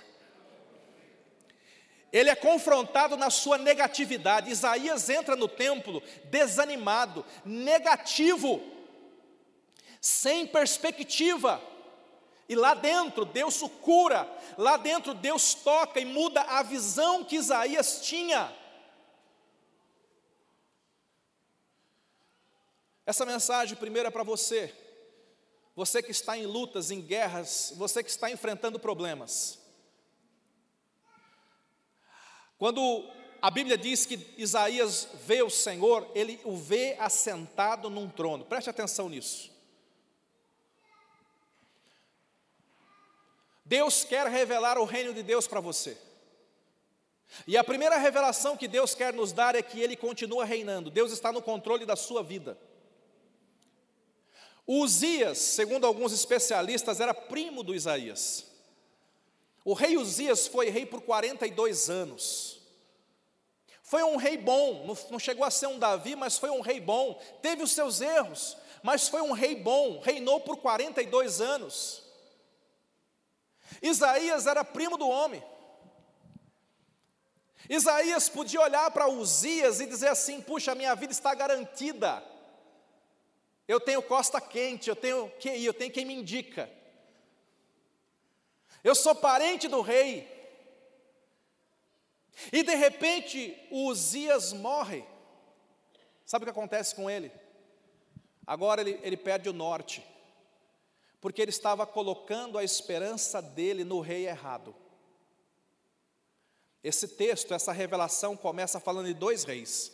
Ele 2.11 2.29
é 2.29 2.35
confrontado 2.35 3.17
na 3.17 3.31
sua 3.31 3.57
negatividade. 3.57 4.51
Isaías 4.51 5.09
entra 5.09 5.35
no 5.35 5.47
templo 5.47 6.03
desanimado, 6.25 7.25
negativo, 7.43 8.61
sem 9.99 10.45
perspectiva. 10.45 11.59
E 12.47 12.55
lá 12.55 12.73
dentro 12.73 13.25
Deus 13.25 13.61
o 13.61 13.69
cura, 13.69 14.29
lá 14.57 14.77
dentro 14.77 15.13
Deus 15.13 15.53
toca 15.53 15.99
e 15.99 16.05
muda 16.05 16.41
a 16.41 16.61
visão 16.61 17.23
que 17.23 17.37
Isaías 17.37 18.01
tinha. 18.05 18.53
Essa 23.05 23.25
mensagem 23.25 23.77
primeiro 23.77 24.07
é 24.07 24.11
para 24.11 24.23
você, 24.23 24.73
você 25.75 26.01
que 26.01 26.11
está 26.11 26.37
em 26.37 26.45
lutas, 26.45 26.91
em 26.91 27.01
guerras, 27.01 27.73
você 27.75 28.03
que 28.03 28.09
está 28.09 28.29
enfrentando 28.29 28.79
problemas. 28.79 29.59
Quando 32.57 33.09
a 33.41 33.51
Bíblia 33.51 33.77
diz 33.77 34.05
que 34.05 34.33
Isaías 34.37 35.09
vê 35.25 35.41
o 35.43 35.49
Senhor, 35.49 36.09
ele 36.15 36.39
o 36.45 36.55
vê 36.55 36.95
assentado 36.97 37.89
num 37.89 38.09
trono, 38.09 38.45
preste 38.45 38.69
atenção 38.69 39.09
nisso. 39.09 39.52
Deus 43.65 44.03
quer 44.03 44.27
revelar 44.27 44.77
o 44.77 44.85
reino 44.85 45.13
de 45.13 45.23
Deus 45.23 45.47
para 45.47 45.59
você. 45.59 45.97
E 47.47 47.57
a 47.57 47.63
primeira 47.63 47.97
revelação 47.97 48.55
que 48.55 48.67
Deus 48.67 48.93
quer 48.93 49.13
nos 49.13 49.31
dar 49.31 49.55
é 49.55 49.61
que 49.61 49.79
Ele 49.79 49.95
continua 49.95 50.45
reinando, 50.45 50.89
Deus 50.89 51.11
está 51.11 51.31
no 51.31 51.41
controle 51.41 51.85
da 51.85 51.95
sua 51.95 52.21
vida. 52.21 52.57
Uzias, 54.65 55.37
segundo 55.39 55.85
alguns 55.85 56.13
especialistas, 56.13 56.99
era 56.99 57.13
primo 57.13 57.63
do 57.63 57.75
Isaías. 57.75 58.45
O 59.65 59.73
rei 59.73 59.97
Uzias 59.97 60.47
foi 60.47 60.69
rei 60.69 60.85
por 60.85 61.01
42 61.01 61.89
anos. 61.89 62.61
Foi 63.81 64.03
um 64.03 64.15
rei 64.15 64.37
bom, 64.37 64.95
não 65.11 65.19
chegou 65.19 65.45
a 65.45 65.51
ser 65.51 65.67
um 65.67 65.77
Davi, 65.77 66.15
mas 66.15 66.37
foi 66.37 66.49
um 66.49 66.61
rei 66.61 66.79
bom. 66.79 67.21
Teve 67.41 67.63
os 67.63 67.71
seus 67.71 68.01
erros, 68.01 68.57
mas 68.81 69.07
foi 69.07 69.21
um 69.21 69.33
rei 69.33 69.55
bom, 69.55 69.99
reinou 69.99 70.39
por 70.39 70.57
42 70.57 71.41
anos. 71.41 72.02
Isaías 73.83 74.47
era 74.47 74.63
primo 74.63 74.97
do 74.97 75.09
homem. 75.09 75.43
Isaías 77.69 78.29
podia 78.29 78.61
olhar 78.61 78.89
para 78.91 79.09
Uzias 79.09 79.81
e 79.81 79.85
dizer 79.85 80.07
assim: 80.07 80.41
puxa, 80.41 80.73
minha 80.73 80.95
vida 80.95 81.11
está 81.11 81.35
garantida. 81.35 82.23
Eu 83.67 83.81
tenho 83.81 84.01
costa 84.01 84.39
quente, 84.39 84.89
eu 84.89 84.95
tenho 84.95 85.29
QI, 85.31 85.65
eu 85.65 85.73
tenho 85.73 85.91
quem 85.91 86.05
me 86.05 86.13
indica. 86.13 86.69
Eu 88.81 88.95
sou 88.95 89.13
parente 89.13 89.67
do 89.67 89.81
rei. 89.81 90.31
E 92.51 92.63
de 92.63 92.75
repente, 92.75 93.57
Uzias 93.69 94.53
morre. 94.53 95.05
Sabe 96.25 96.43
o 96.43 96.45
que 96.45 96.51
acontece 96.51 96.95
com 96.95 97.09
ele? 97.09 97.31
Agora 98.47 98.81
ele, 98.81 98.99
ele 99.03 99.17
perde 99.17 99.49
o 99.49 99.53
norte 99.53 100.12
porque 101.23 101.41
ele 101.41 101.51
estava 101.51 101.87
colocando 101.87 102.57
a 102.57 102.65
esperança 102.65 103.41
dele 103.41 103.85
no 103.85 104.01
rei 104.01 104.27
errado. 104.27 104.75
Esse 106.83 107.07
texto, 107.07 107.53
essa 107.53 107.71
revelação 107.71 108.35
começa 108.35 108.77
falando 108.77 109.05
de 109.05 109.13
dois 109.13 109.45
reis. 109.45 109.93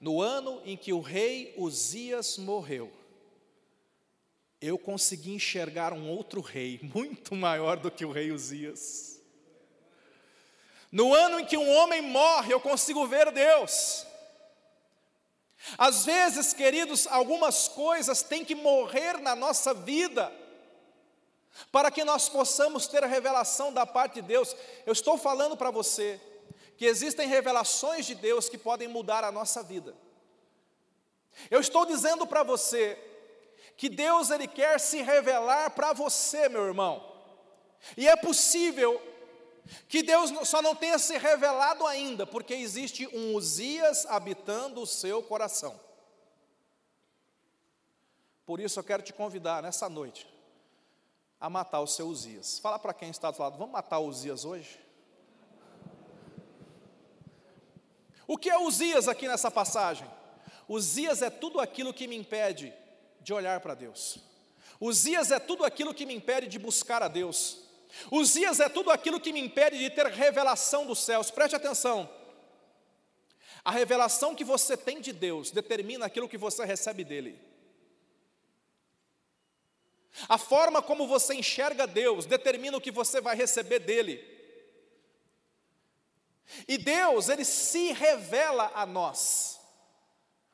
No 0.00 0.20
ano 0.20 0.60
em 0.64 0.76
que 0.76 0.92
o 0.92 1.00
rei 1.00 1.54
Uzias 1.56 2.36
morreu, 2.38 2.92
eu 4.60 4.76
consegui 4.76 5.32
enxergar 5.32 5.92
um 5.92 6.10
outro 6.10 6.40
rei, 6.40 6.80
muito 6.92 7.36
maior 7.36 7.76
do 7.76 7.92
que 7.92 8.04
o 8.04 8.10
rei 8.10 8.32
Uzias. 8.32 9.22
No 10.90 11.14
ano 11.14 11.38
em 11.38 11.46
que 11.46 11.56
um 11.56 11.70
homem 11.70 12.02
morre, 12.02 12.52
eu 12.52 12.58
consigo 12.58 13.06
ver 13.06 13.30
Deus. 13.30 14.04
Às 15.78 16.04
vezes, 16.04 16.52
queridos, 16.52 17.06
algumas 17.06 17.68
coisas 17.68 18.22
têm 18.22 18.44
que 18.44 18.54
morrer 18.54 19.18
na 19.20 19.34
nossa 19.34 19.72
vida, 19.72 20.32
para 21.70 21.90
que 21.90 22.04
nós 22.04 22.28
possamos 22.28 22.86
ter 22.86 23.02
a 23.02 23.06
revelação 23.06 23.72
da 23.72 23.86
parte 23.86 24.14
de 24.14 24.22
Deus. 24.22 24.54
Eu 24.84 24.92
estou 24.92 25.16
falando 25.16 25.56
para 25.56 25.70
você 25.70 26.20
que 26.76 26.84
existem 26.84 27.28
revelações 27.28 28.04
de 28.04 28.14
Deus 28.14 28.48
que 28.48 28.58
podem 28.58 28.88
mudar 28.88 29.22
a 29.24 29.32
nossa 29.32 29.62
vida. 29.62 29.94
Eu 31.50 31.60
estou 31.60 31.86
dizendo 31.86 32.26
para 32.26 32.42
você 32.42 32.98
que 33.76 33.88
Deus 33.88 34.30
ele 34.30 34.46
quer 34.46 34.78
se 34.78 35.02
revelar 35.02 35.70
para 35.70 35.92
você, 35.92 36.48
meu 36.48 36.66
irmão. 36.66 37.12
E 37.96 38.08
é 38.08 38.16
possível 38.16 39.00
que 39.88 40.02
Deus 40.02 40.30
só 40.48 40.60
não 40.60 40.74
tenha 40.74 40.98
se 40.98 41.16
revelado 41.16 41.86
ainda, 41.86 42.26
porque 42.26 42.54
existe 42.54 43.06
um 43.16 43.34
Uzias 43.34 44.06
habitando 44.06 44.82
o 44.82 44.86
seu 44.86 45.22
coração. 45.22 45.78
Por 48.44 48.60
isso 48.60 48.78
eu 48.78 48.84
quero 48.84 49.02
te 49.02 49.12
convidar 49.12 49.62
nessa 49.62 49.88
noite 49.88 50.28
a 51.40 51.48
matar 51.48 51.80
o 51.80 51.86
seu 51.86 52.06
Uzias. 52.08 52.58
Fala 52.58 52.78
para 52.78 52.94
quem 52.94 53.10
está 53.10 53.30
do 53.30 53.40
lado, 53.40 53.58
vamos 53.58 53.72
matar 53.72 53.98
o 53.98 54.08
Uzias 54.08 54.44
hoje? 54.44 54.78
O 58.26 58.38
que 58.38 58.48
é 58.48 58.58
Uzias 58.58 59.08
aqui 59.08 59.28
nessa 59.28 59.50
passagem? 59.50 60.08
Uzias 60.68 61.20
é 61.20 61.30
tudo 61.30 61.60
aquilo 61.60 61.92
que 61.92 62.06
me 62.06 62.16
impede 62.16 62.72
de 63.20 63.32
olhar 63.32 63.60
para 63.60 63.74
Deus. 63.74 64.18
Uzias 64.80 65.30
é 65.30 65.38
tudo 65.38 65.64
aquilo 65.64 65.94
que 65.94 66.06
me 66.06 66.14
impede 66.14 66.46
de 66.46 66.58
buscar 66.58 67.02
a 67.02 67.08
Deus. 67.08 67.63
Uzias 68.10 68.60
é 68.60 68.68
tudo 68.68 68.90
aquilo 68.90 69.20
que 69.20 69.32
me 69.32 69.40
impede 69.40 69.78
de 69.78 69.90
ter 69.90 70.06
revelação 70.06 70.86
dos 70.86 70.98
céus. 70.98 71.30
Preste 71.30 71.56
atenção. 71.56 72.08
A 73.64 73.70
revelação 73.70 74.34
que 74.34 74.44
você 74.44 74.76
tem 74.76 75.00
de 75.00 75.12
Deus 75.12 75.50
determina 75.50 76.06
aquilo 76.06 76.28
que 76.28 76.36
você 76.36 76.64
recebe 76.64 77.02
dele. 77.04 77.40
A 80.28 80.38
forma 80.38 80.80
como 80.80 81.08
você 81.08 81.34
enxerga 81.34 81.86
Deus 81.86 82.26
determina 82.26 82.76
o 82.76 82.80
que 82.80 82.90
você 82.90 83.20
vai 83.20 83.34
receber 83.34 83.80
dele. 83.80 84.32
E 86.68 86.76
Deus, 86.78 87.28
ele 87.28 87.44
se 87.44 87.92
revela 87.92 88.70
a 88.74 88.84
nós. 88.84 89.58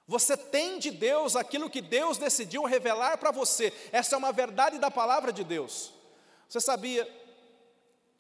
Você 0.07 0.37
tem 0.37 0.79
de 0.79 0.91
Deus 0.91 1.37
aquilo 1.37 1.71
que 1.71 1.81
Deus 1.81 2.17
decidiu 2.17 2.65
revelar 2.65 3.19
para 3.19 3.31
você. 3.31 3.73
Essa 3.93 4.17
é 4.17 4.19
uma 4.19 4.33
verdade 4.33 4.79
da 4.79 4.91
palavra 4.91 5.33
de 5.33 5.45
Deus. 5.45 5.93
Você 6.49 6.61
sabia 6.61 7.09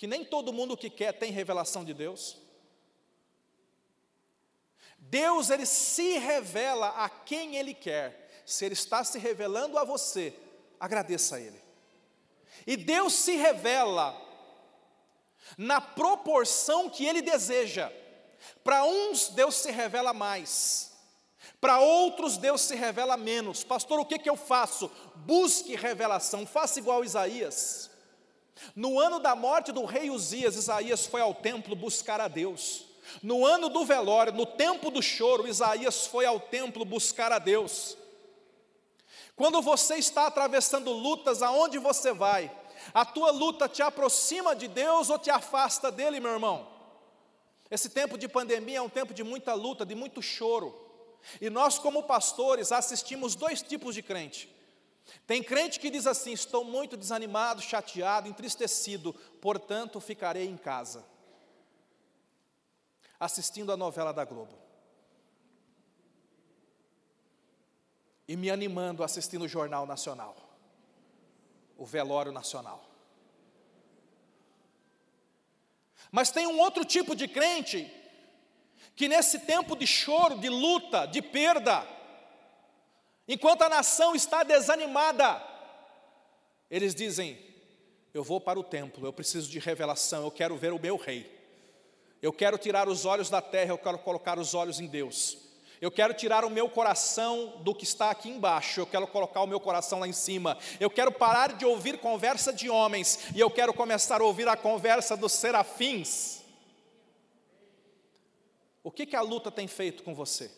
que 0.01 0.07
nem 0.07 0.25
todo 0.25 0.51
mundo 0.51 0.79
que 0.79 0.89
quer 0.89 1.13
tem 1.13 1.31
revelação 1.31 1.85
de 1.85 1.93
Deus. 1.93 2.39
Deus 4.97 5.51
ele 5.51 5.67
se 5.67 6.17
revela 6.17 6.89
a 7.05 7.11
quem 7.11 7.57
ele 7.57 7.75
quer. 7.75 8.43
Se 8.47 8.65
ele 8.65 8.73
está 8.73 9.05
se 9.05 9.19
revelando 9.19 9.77
a 9.77 9.85
você, 9.85 10.33
agradeça 10.81 11.37
a 11.37 11.41
ele. 11.41 11.63
E 12.67 12.79
Deus 12.79 13.13
se 13.13 13.37
revela 13.37 14.19
na 15.59 15.83
proporção 15.83 16.89
que 16.89 17.05
ele 17.05 17.21
deseja. 17.21 17.93
Para 18.65 18.83
uns 18.85 19.29
Deus 19.29 19.57
se 19.57 19.71
revela 19.71 20.15
mais. 20.15 20.95
Para 21.61 21.79
outros 21.79 22.39
Deus 22.39 22.63
se 22.63 22.75
revela 22.75 23.19
menos. 23.19 23.63
Pastor, 23.63 24.01
o 24.01 24.07
que, 24.07 24.19
que 24.19 24.31
eu 24.31 24.37
faço? 24.37 24.91
Busque 25.15 25.77
revelação, 25.77 26.47
faça 26.47 26.79
igual 26.79 27.05
Isaías. 27.05 27.90
No 28.75 28.99
ano 29.01 29.19
da 29.19 29.35
morte 29.35 29.73
do 29.73 29.85
rei 29.85 30.11
Uzias, 30.11 30.57
Isaías 30.57 31.07
foi 31.07 31.21
ao 31.21 31.35
templo 31.35 31.75
buscar 31.75 32.21
a 32.21 32.29
Deus. 32.29 32.85
No 33.23 33.45
ano 33.45 33.69
do 33.69 33.85
velório, 33.85 34.33
no 34.33 34.47
tempo 34.47 34.91
do 34.91 35.03
choro, 35.03 35.49
Isaías 35.49 36.07
foi 36.07 36.27
ao 36.27 36.39
templo 36.39 36.85
buscar 36.85 37.33
a 37.33 37.39
Deus. 37.39 37.97
Quando 39.35 39.61
você 39.63 39.97
está 39.97 40.27
atravessando 40.27 40.93
lutas, 40.93 41.43
aonde 41.43 41.79
você 41.79 42.13
vai? 42.13 42.55
A 42.93 43.05
tua 43.05 43.31
luta 43.31 43.69
te 43.69 43.83
aproxima 43.83 44.55
de 44.55 44.69
Deus 44.69 45.11
ou 45.11 45.19
te 45.19 45.31
afasta 45.31 45.91
dele, 45.91 46.21
meu 46.21 46.33
irmão? 46.33 46.69
Esse 47.71 47.89
tempo 47.89 48.19
de 48.19 48.29
pandemia 48.29 48.79
é 48.79 48.83
um 48.83 48.89
tempo 48.89 49.15
de 49.15 49.23
muita 49.23 49.55
luta, 49.55 49.87
de 49.87 49.95
muito 49.95 50.21
choro. 50.21 50.75
E 51.41 51.49
nós, 51.51 51.79
como 51.79 52.03
pastores, 52.03 52.73
assistimos 52.73 53.35
dois 53.35 53.63
tipos 53.63 53.95
de 53.95 54.03
crente 54.03 54.60
tem 55.27 55.43
crente 55.43 55.81
que 55.81 55.91
diz 55.91 56.07
assim: 56.07 56.33
estou 56.33 56.65
muito 56.65 56.97
desanimado, 56.97 57.63
chateado, 57.63 58.29
entristecido, 58.29 59.13
portanto 59.41 60.01
ficarei 60.01 60.49
em 60.49 60.57
casa, 60.57 61.05
assistindo 63.19 63.73
a 63.73 63.77
novela 63.77 64.13
da 64.13 64.25
Globo. 64.25 64.59
E 68.27 68.37
me 68.37 68.51
animando 68.51 69.03
assistindo 69.03 69.43
o 69.43 69.49
Jornal 69.49 69.87
Nacional, 69.87 70.37
o 71.77 71.85
Velório 71.85 72.31
Nacional. 72.31 72.85
Mas 76.13 76.31
tem 76.31 76.47
um 76.47 76.59
outro 76.59 76.85
tipo 76.85 77.15
de 77.15 77.29
crente 77.29 77.91
que 78.97 79.09
nesse 79.09 79.41
tempo 79.41 79.77
de 79.77 79.87
choro, 79.87 80.39
de 80.39 80.49
luta, 80.49 81.07
de 81.07 81.23
perda, 81.23 81.87
enquanto 83.35 83.63
a 83.63 83.69
nação 83.69 84.15
está 84.15 84.43
desanimada, 84.43 85.43
eles 86.71 86.95
dizem: 86.95 87.39
Eu 88.13 88.23
vou 88.23 88.41
para 88.41 88.59
o 88.59 88.65
templo, 88.65 89.07
eu 89.07 89.13
preciso 89.13 89.51
de 89.51 89.59
revelação, 89.59 90.25
eu 90.25 90.31
quero 90.31 90.57
ver 90.57 90.73
o 90.73 90.79
meu 90.79 90.97
rei. 90.97 91.39
Eu 92.23 92.33
quero 92.33 92.59
tirar 92.59 92.89
os 92.89 93.05
olhos 93.07 93.31
da 93.31 93.41
terra, 93.41 93.71
eu 93.73 93.79
quero 93.79 93.99
colocar 93.99 94.39
os 94.39 94.55
olhos 94.55 94.79
em 94.79 94.87
Deus. 94.87 95.39
Eu 95.81 95.91
quero 95.91 96.13
tirar 96.13 96.45
o 96.45 96.51
meu 96.51 96.69
coração 96.69 97.55
do 97.63 97.75
que 97.75 97.85
está 97.85 98.11
aqui 98.11 98.29
embaixo, 98.29 98.81
eu 98.81 98.87
quero 98.87 99.07
colocar 99.07 99.41
o 99.41 99.47
meu 99.47 99.59
coração 99.59 99.99
lá 99.99 100.07
em 100.07 100.13
cima. 100.13 100.59
Eu 100.79 100.91
quero 100.91 101.11
parar 101.11 101.55
de 101.55 101.65
ouvir 101.65 101.99
conversa 101.99 102.53
de 102.53 102.69
homens 102.69 103.31
e 103.35 103.41
eu 103.41 103.51
quero 103.51 103.73
começar 103.73 104.21
a 104.21 104.25
ouvir 104.25 104.47
a 104.47 104.57
conversa 104.57 105.17
dos 105.17 105.33
serafins. 105.33 106.43
O 108.83 108.91
que, 108.91 109.07
que 109.07 109.17
a 109.17 109.23
luta 109.23 109.51
tem 109.51 109.67
feito 109.67 110.03
com 110.03 110.15
você? 110.15 110.51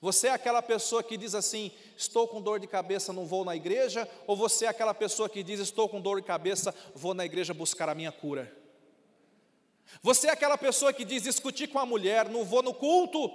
Você 0.00 0.28
é 0.28 0.32
aquela 0.32 0.62
pessoa 0.62 1.02
que 1.02 1.16
diz 1.16 1.34
assim: 1.34 1.70
estou 1.96 2.28
com 2.28 2.40
dor 2.40 2.60
de 2.60 2.66
cabeça, 2.66 3.12
não 3.12 3.26
vou 3.26 3.44
na 3.44 3.56
igreja? 3.56 4.08
Ou 4.26 4.36
você 4.36 4.66
é 4.66 4.68
aquela 4.68 4.94
pessoa 4.94 5.28
que 5.28 5.42
diz: 5.42 5.60
estou 5.60 5.88
com 5.88 6.00
dor 6.00 6.20
de 6.20 6.26
cabeça, 6.26 6.74
vou 6.94 7.14
na 7.14 7.24
igreja 7.24 7.54
buscar 7.54 7.88
a 7.88 7.94
minha 7.94 8.12
cura? 8.12 8.54
Você 10.02 10.28
é 10.28 10.30
aquela 10.30 10.56
pessoa 10.56 10.92
que 10.92 11.04
diz: 11.04 11.22
discutir 11.22 11.68
com 11.68 11.78
a 11.78 11.86
mulher, 11.86 12.28
não 12.28 12.44
vou 12.44 12.62
no 12.62 12.72
culto? 12.72 13.30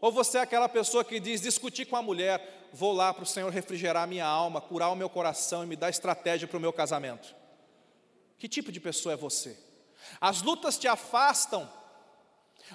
Ou 0.00 0.12
você 0.12 0.38
é 0.38 0.40
aquela 0.42 0.68
pessoa 0.68 1.04
que 1.04 1.20
diz: 1.20 1.40
discutir 1.40 1.86
com 1.86 1.96
a 1.96 2.02
mulher, 2.02 2.68
vou 2.72 2.92
lá 2.92 3.12
para 3.12 3.24
o 3.24 3.26
Senhor 3.26 3.50
refrigerar 3.50 4.06
minha 4.08 4.26
alma, 4.26 4.60
curar 4.60 4.90
o 4.90 4.96
meu 4.96 5.08
coração 5.08 5.62
e 5.62 5.66
me 5.66 5.76
dar 5.76 5.90
estratégia 5.90 6.48
para 6.48 6.56
o 6.56 6.60
meu 6.60 6.72
casamento? 6.72 7.34
Que 8.38 8.48
tipo 8.48 8.72
de 8.72 8.80
pessoa 8.80 9.12
é 9.12 9.16
você? 9.16 9.56
As 10.20 10.42
lutas 10.42 10.78
te 10.78 10.88
afastam 10.88 11.68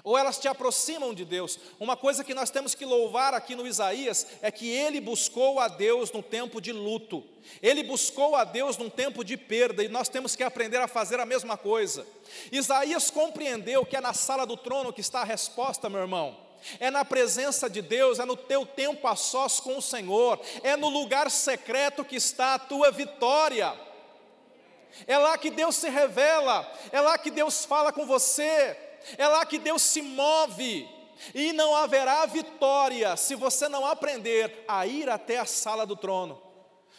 ou 0.02 0.18
elas 0.18 0.38
te 0.38 0.48
aproximam 0.48 1.14
de 1.14 1.24
Deus. 1.24 1.58
Uma 1.78 1.96
coisa 1.96 2.24
que 2.24 2.34
nós 2.34 2.50
temos 2.50 2.74
que 2.74 2.84
louvar 2.84 3.34
aqui 3.34 3.54
no 3.54 3.66
Isaías 3.66 4.26
é 4.42 4.50
que 4.50 4.68
ele 4.68 5.00
buscou 5.00 5.60
a 5.60 5.68
Deus 5.68 6.10
no 6.10 6.22
tempo 6.22 6.60
de 6.60 6.72
luto, 6.72 7.22
ele 7.62 7.82
buscou 7.82 8.34
a 8.34 8.44
Deus 8.44 8.76
num 8.76 8.90
tempo 8.90 9.22
de 9.22 9.36
perda, 9.36 9.84
e 9.84 9.88
nós 9.88 10.08
temos 10.08 10.34
que 10.34 10.42
aprender 10.42 10.78
a 10.78 10.88
fazer 10.88 11.20
a 11.20 11.26
mesma 11.26 11.56
coisa. 11.56 12.06
Isaías 12.50 13.10
compreendeu 13.10 13.84
que 13.84 13.96
é 13.96 14.00
na 14.00 14.14
sala 14.14 14.46
do 14.46 14.56
trono 14.56 14.92
que 14.92 15.00
está 15.00 15.20
a 15.20 15.24
resposta, 15.24 15.90
meu 15.90 16.00
irmão. 16.00 16.36
É 16.80 16.90
na 16.90 17.04
presença 17.04 17.68
de 17.68 17.82
Deus, 17.82 18.18
é 18.18 18.24
no 18.24 18.36
teu 18.36 18.64
tempo 18.64 19.06
a 19.06 19.14
sós 19.14 19.60
com 19.60 19.76
o 19.76 19.82
Senhor, 19.82 20.40
é 20.62 20.76
no 20.76 20.88
lugar 20.88 21.30
secreto 21.30 22.04
que 22.04 22.16
está 22.16 22.54
a 22.54 22.58
tua 22.58 22.90
vitória. 22.90 23.74
É 25.06 25.18
lá 25.18 25.36
que 25.36 25.50
Deus 25.50 25.76
se 25.76 25.88
revela, 25.88 26.70
é 26.92 27.00
lá 27.00 27.18
que 27.18 27.30
Deus 27.30 27.64
fala 27.64 27.92
com 27.92 28.06
você, 28.06 28.76
é 29.16 29.26
lá 29.26 29.44
que 29.44 29.58
Deus 29.58 29.82
se 29.82 30.02
move, 30.02 30.88
e 31.34 31.52
não 31.52 31.74
haverá 31.74 32.26
vitória 32.26 33.16
se 33.16 33.34
você 33.34 33.68
não 33.68 33.86
aprender 33.86 34.64
a 34.66 34.86
ir 34.86 35.08
até 35.08 35.38
a 35.38 35.46
sala 35.46 35.86
do 35.86 35.96
trono 35.96 36.42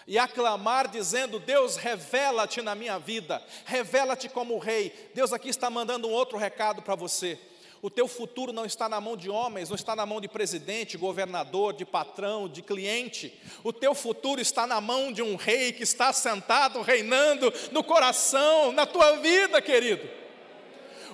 e 0.08 0.18
aclamar, 0.18 0.88
dizendo: 0.88 1.40
Deus, 1.40 1.78
revela-te 1.78 2.62
na 2.62 2.76
minha 2.76 3.00
vida, 3.00 3.42
revela-te 3.66 4.30
como 4.30 4.58
rei. 4.58 5.12
Deus 5.14 5.34
aqui 5.34 5.50
está 5.50 5.70
mandando 5.70 6.08
um 6.08 6.12
outro 6.12 6.38
recado 6.38 6.82
para 6.82 6.96
você. 6.96 7.40
O 7.82 7.90
teu 7.90 8.08
futuro 8.08 8.52
não 8.52 8.66
está 8.66 8.90
na 8.90 9.00
mão 9.00 9.16
de 9.16 9.30
homens, 9.30 9.70
não 9.70 9.76
está 9.76 9.96
na 9.96 10.08
mão 10.08 10.20
de 10.20 10.28
presidente, 10.28 10.98
governador, 10.98 11.74
de 11.74 11.86
patrão, 11.86 12.48
de 12.48 12.64
cliente. 12.64 13.40
O 13.64 13.72
teu 13.72 13.94
futuro 13.94 14.42
está 14.42 14.66
na 14.66 14.82
mão 14.82 15.12
de 15.12 15.22
um 15.22 15.36
rei 15.36 15.72
que 15.72 15.84
está 15.84 16.12
sentado, 16.12 16.82
reinando 16.82 17.54
no 17.72 17.84
coração, 17.84 18.72
na 18.72 18.88
tua 18.88 19.18
vida, 19.18 19.62
querido. 19.62 20.25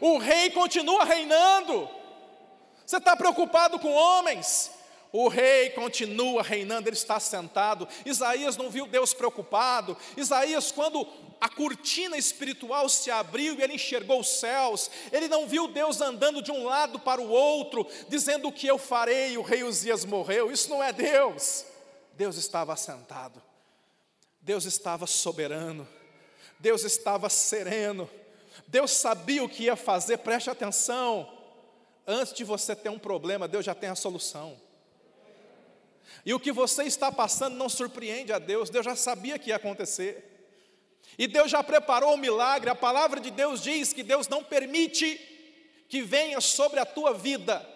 O 0.02 0.18
rei 0.18 0.50
continua 0.50 1.06
reinando. 1.06 1.88
Você 2.86 2.98
está 2.98 3.16
preocupado 3.16 3.80
com 3.80 3.94
homens? 3.94 4.72
O 5.14 5.28
rei 5.28 5.70
continua 5.70 6.42
reinando, 6.42 6.90
ele 6.90 6.96
está 6.96 7.20
sentado. 7.20 7.88
Isaías 8.06 8.58
não 8.58 8.70
viu 8.70 8.88
Deus 8.88 9.14
preocupado. 9.14 9.96
Isaías, 10.18 10.72
quando 10.72 11.08
a 11.40 11.50
cortina 11.50 12.18
espiritual 12.18 12.88
se 12.90 13.12
abriu 13.12 13.56
e 13.56 13.62
ele 13.62 13.74
enxergou 13.74 14.22
os 14.22 14.40
céus, 14.40 14.90
ele 15.12 15.28
não 15.28 15.48
viu 15.48 15.68
Deus 15.68 16.02
andando 16.02 16.42
de 16.42 16.52
um 16.52 16.64
lado 16.64 17.00
para 17.00 17.22
o 17.22 17.30
outro, 17.30 17.88
dizendo 18.08 18.48
o 18.48 18.52
que 18.52 18.68
eu 18.68 18.78
farei, 18.78 19.38
o 19.38 19.42
rei 19.42 19.64
Uzias 19.64 20.06
morreu. 20.06 20.52
Isso 20.52 20.70
não 20.70 20.84
é 20.84 20.94
Deus. 20.94 21.66
Deus 22.14 22.38
estava 22.38 22.76
sentado, 22.76 23.42
Deus 24.42 24.66
estava 24.66 25.08
soberano, 25.08 25.88
Deus 26.60 26.84
estava 26.84 27.30
sereno. 27.30 28.10
Deus 28.72 28.92
sabia 28.92 29.44
o 29.44 29.50
que 29.50 29.64
ia 29.64 29.76
fazer, 29.76 30.20
preste 30.20 30.50
atenção. 30.50 31.30
Antes 32.08 32.34
de 32.34 32.46
você 32.46 32.74
ter 32.74 32.88
um 32.88 32.98
problema, 32.98 33.46
Deus 33.46 33.66
já 33.66 33.76
tem 33.76 33.90
a 33.90 33.96
solução. 33.96 34.58
E 36.26 36.34
o 36.34 36.40
que 36.40 36.54
você 36.54 36.84
está 36.84 37.12
passando 37.12 37.58
não 37.58 37.68
surpreende 37.68 38.32
a 38.32 38.40
Deus, 38.40 38.70
Deus 38.70 38.86
já 38.86 38.96
sabia 38.96 39.38
que 39.38 39.50
ia 39.50 39.58
acontecer. 39.58 40.26
E 41.18 41.28
Deus 41.28 41.52
já 41.52 41.62
preparou 41.62 42.14
o 42.14 42.18
milagre, 42.18 42.70
a 42.70 42.76
palavra 42.76 43.20
de 43.20 43.30
Deus 43.30 43.62
diz 43.62 43.92
que 43.92 44.04
Deus 44.04 44.30
não 44.30 44.42
permite 44.42 45.20
que 45.90 46.02
venha 46.02 46.40
sobre 46.40 46.80
a 46.80 46.86
tua 46.86 47.14
vida 47.14 47.68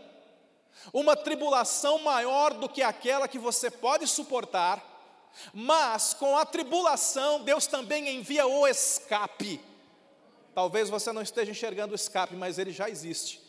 uma 0.93 1.15
tribulação 1.17 1.99
maior 1.99 2.53
do 2.53 2.69
que 2.69 2.81
aquela 2.81 3.27
que 3.27 3.39
você 3.39 3.69
pode 3.69 4.08
suportar, 4.08 4.81
mas 5.53 6.13
com 6.13 6.38
a 6.38 6.45
tribulação 6.45 7.43
Deus 7.43 7.67
também 7.67 8.08
envia 8.15 8.47
o 8.47 8.65
escape. 8.65 9.74
Talvez 10.55 10.89
você 10.89 11.11
não 11.11 11.21
esteja 11.21 11.51
enxergando 11.51 11.91
o 11.91 11.95
escape, 11.95 12.33
mas 12.33 12.57
ele 12.57 12.71
já 12.71 12.89
existe. 12.89 13.41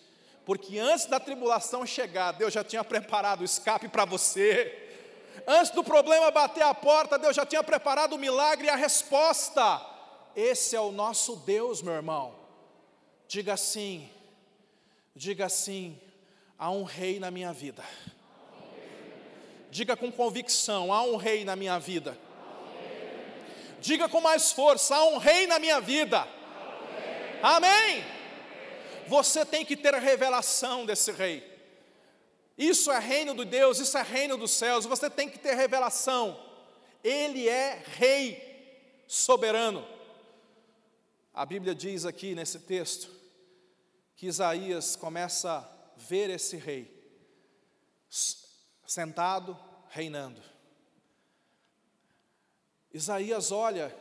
Porque 0.45 0.77
antes 0.77 1.07
da 1.07 1.21
tribulação 1.21 1.87
chegar, 1.87 2.33
Deus 2.33 2.53
já 2.53 2.65
tinha 2.65 2.83
preparado 2.83 3.43
o 3.43 3.45
escape 3.45 3.89
para 3.89 4.05
você. 4.05 4.77
Antes 5.47 5.71
do 5.71 5.85
problema 5.85 6.33
bater 6.33 6.65
a 6.65 6.75
porta, 6.75 7.17
Deus 7.17 7.37
já 7.37 7.47
tinha 7.47 7.63
preparado 7.63 8.15
o 8.15 8.19
milagre 8.19 8.67
e 8.67 8.71
a 8.71 8.75
resposta. 8.75 9.81
Esse 10.35 10.75
é 10.75 10.81
o 10.81 10.91
nosso 10.91 11.37
Deus, 11.37 11.81
meu 11.81 11.95
irmão. 11.95 12.35
Diga 13.29 13.55
assim, 13.55 14.11
diga 15.15 15.47
assim: 15.47 15.97
há 16.59 16.73
um 16.73 16.83
rei 16.83 17.21
na 17.21 17.31
minha 17.31 17.53
vida. 17.53 17.85
Diga 19.71 19.97
com 19.97 20.11
convicção: 20.11 20.93
há 20.93 21.03
um 21.03 21.15
rei 21.15 21.45
na 21.45 21.55
minha 21.55 21.79
vida. 21.79 22.19
Diga 23.81 24.09
com 24.09 24.21
mais 24.21 24.51
força: 24.51 24.97
há 24.97 25.05
um 25.05 25.19
rei 25.19 25.47
na 25.47 25.61
minha 25.61 25.81
vida. 25.81 26.27
Amém? 27.47 28.05
Você 29.07 29.47
tem 29.47 29.65
que 29.65 29.77
ter 29.77 29.95
a 29.95 30.01
revelação 30.01 30.85
desse 30.85 31.13
rei. 31.13 31.49
Isso 32.59 32.91
é 32.91 32.99
reino 32.99 33.37
de 33.37 33.45
Deus, 33.45 33.79
isso 33.79 33.97
é 33.97 34.03
reino 34.03 34.37
dos 34.37 34.51
céus. 34.51 34.85
Você 34.85 35.09
tem 35.09 35.29
que 35.29 35.39
ter 35.39 35.55
revelação. 35.55 36.45
Ele 37.05 37.49
é 37.49 37.81
rei 37.99 39.05
soberano. 39.07 39.87
A 41.33 41.47
Bíblia 41.47 41.73
diz 41.73 42.05
aqui 42.05 42.35
nesse 42.35 42.59
texto 42.59 43.09
que 44.17 44.27
Isaías 44.27 44.97
começa 44.97 45.59
a 45.59 45.69
ver 45.97 46.31
esse 46.31 46.57
rei 46.57 46.93
sentado, 48.85 49.57
reinando. 49.91 50.43
Isaías 52.93 53.53
olha 53.53 53.97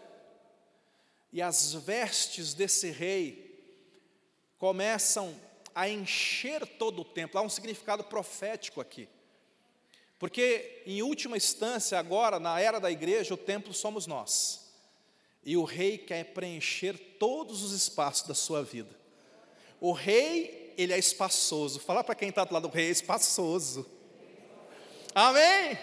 e 1.36 1.42
as 1.42 1.74
vestes 1.74 2.54
desse 2.54 2.90
rei 2.92 3.62
começam 4.58 5.36
a 5.76 5.90
encher 5.90 6.66
todo 6.66 7.02
o 7.02 7.04
templo. 7.04 7.38
Há 7.38 7.44
um 7.44 7.50
significado 7.50 8.06
profético 8.06 8.80
aqui. 8.80 9.10
Porque, 10.18 10.82
em 10.86 11.02
última 11.02 11.36
instância, 11.36 12.00
agora, 12.00 12.40
na 12.40 12.58
era 12.62 12.80
da 12.80 12.90
igreja, 12.90 13.34
o 13.34 13.38
templo 13.38 13.74
somos 13.74 14.08
nós. 14.08 14.72
E 15.44 15.58
o 15.58 15.66
rei 15.66 15.98
quer 15.98 16.24
preencher 16.34 16.98
todos 17.20 17.64
os 17.64 17.74
espaços 17.74 18.26
da 18.26 18.34
sua 18.34 18.64
vida. 18.64 18.98
O 19.82 19.92
rei, 19.92 20.74
ele 20.78 20.94
é 20.94 20.98
espaçoso. 20.98 21.82
Falar 21.82 22.06
para 22.06 22.16
quem 22.16 22.30
está 22.30 22.46
do 22.46 22.54
lado 22.54 22.70
do 22.70 22.74
rei, 22.74 22.88
é 22.88 22.92
espaçoso. 22.92 23.86
Amém? 25.14 25.78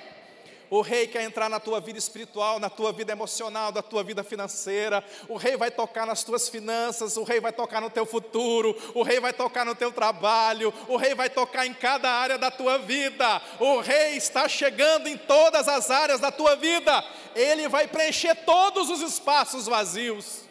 O 0.73 0.81
rei 0.81 1.07
quer 1.07 1.23
entrar 1.25 1.51
na 1.51 1.61
tua 1.61 1.83
vida 1.83 1.99
espiritual, 1.99 2.59
na 2.59 2.71
tua 2.71 2.95
vida 2.95 3.13
emocional, 3.13 3.71
na 3.71 3.83
tua 3.83 4.03
vida 4.03 4.25
financeira. 4.25 5.05
O 5.29 5.37
rei 5.37 5.55
vai 5.55 5.71
tocar 5.71 6.07
nas 6.07 6.25
tuas 6.25 6.49
finanças, 6.49 7.19
o 7.19 7.25
rei 7.25 7.41
vai 7.41 7.53
tocar 7.53 7.79
no 7.79 7.91
teu 7.91 8.07
futuro, 8.07 8.75
o 8.95 9.03
rei 9.03 9.21
vai 9.21 9.35
tocar 9.35 9.67
no 9.67 9.75
teu 9.75 9.93
trabalho, 9.93 10.73
o 10.89 10.97
rei 10.97 11.15
vai 11.15 11.29
tocar 11.29 11.67
em 11.67 11.75
cada 11.75 12.09
área 12.09 12.39
da 12.39 12.51
tua 12.51 12.79
vida. 12.79 13.43
O 13.61 13.81
rei 13.81 14.17
está 14.17 14.49
chegando 14.49 15.09
em 15.09 15.19
todas 15.19 15.69
as 15.69 15.91
áreas 15.91 16.21
da 16.21 16.33
tua 16.33 16.57
vida. 16.57 17.05
Ele 17.35 17.69
vai 17.69 17.87
preencher 17.87 18.35
todos 18.35 18.89
os 18.89 19.03
espaços 19.03 19.67
vazios. 19.67 20.47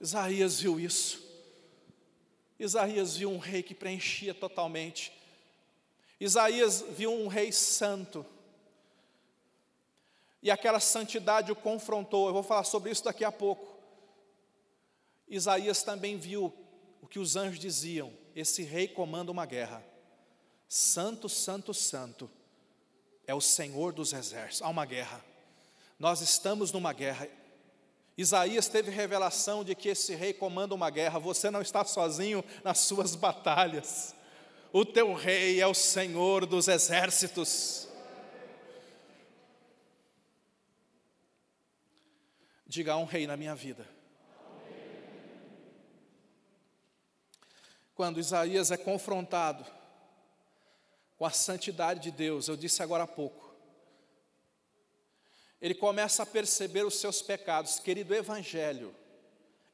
Isaías 0.00 0.58
viu 0.58 0.80
isso. 0.80 1.22
Isaías 2.58 3.18
viu 3.18 3.30
um 3.30 3.38
rei 3.38 3.62
que 3.62 3.74
preenchia 3.74 4.32
totalmente. 4.32 5.19
Isaías 6.20 6.84
viu 6.90 7.10
um 7.12 7.26
rei 7.26 7.50
santo. 7.50 8.26
E 10.42 10.50
aquela 10.50 10.78
santidade 10.78 11.50
o 11.50 11.56
confrontou. 11.56 12.26
Eu 12.26 12.34
vou 12.34 12.42
falar 12.42 12.64
sobre 12.64 12.90
isso 12.90 13.04
daqui 13.04 13.24
a 13.24 13.32
pouco. 13.32 13.66
Isaías 15.26 15.82
também 15.82 16.18
viu 16.18 16.52
o 17.00 17.06
que 17.06 17.18
os 17.18 17.36
anjos 17.36 17.58
diziam: 17.58 18.12
esse 18.36 18.62
rei 18.62 18.86
comanda 18.86 19.32
uma 19.32 19.46
guerra. 19.46 19.82
Santo, 20.68 21.28
santo, 21.28 21.72
santo 21.72 22.30
é 23.26 23.34
o 23.34 23.40
Senhor 23.40 23.92
dos 23.92 24.12
exércitos. 24.12 24.62
Há 24.62 24.68
uma 24.68 24.84
guerra. 24.84 25.24
Nós 25.98 26.20
estamos 26.20 26.70
numa 26.72 26.92
guerra. 26.92 27.28
Isaías 28.16 28.68
teve 28.68 28.90
revelação 28.90 29.64
de 29.64 29.74
que 29.74 29.88
esse 29.88 30.14
rei 30.14 30.32
comanda 30.32 30.74
uma 30.74 30.90
guerra. 30.90 31.18
Você 31.18 31.50
não 31.50 31.62
está 31.62 31.84
sozinho 31.84 32.44
nas 32.62 32.78
suas 32.80 33.14
batalhas. 33.14 34.14
O 34.72 34.84
teu 34.84 35.14
rei 35.14 35.60
é 35.60 35.66
o 35.66 35.74
Senhor 35.74 36.46
dos 36.46 36.68
exércitos. 36.68 37.88
Diga 42.64 42.96
um 42.96 43.04
rei 43.04 43.26
na 43.26 43.36
minha 43.36 43.54
vida. 43.56 43.84
Quando 47.96 48.20
Isaías 48.20 48.70
é 48.70 48.76
confrontado 48.76 49.66
com 51.18 51.26
a 51.26 51.30
santidade 51.30 52.00
de 52.00 52.12
Deus, 52.12 52.46
eu 52.46 52.56
disse 52.56 52.80
agora 52.80 53.02
há 53.02 53.08
pouco, 53.08 53.52
ele 55.60 55.74
começa 55.74 56.22
a 56.22 56.26
perceber 56.26 56.86
os 56.86 56.94
seus 56.94 57.20
pecados. 57.20 57.80
Querido 57.80 58.14
Evangelho, 58.14 58.94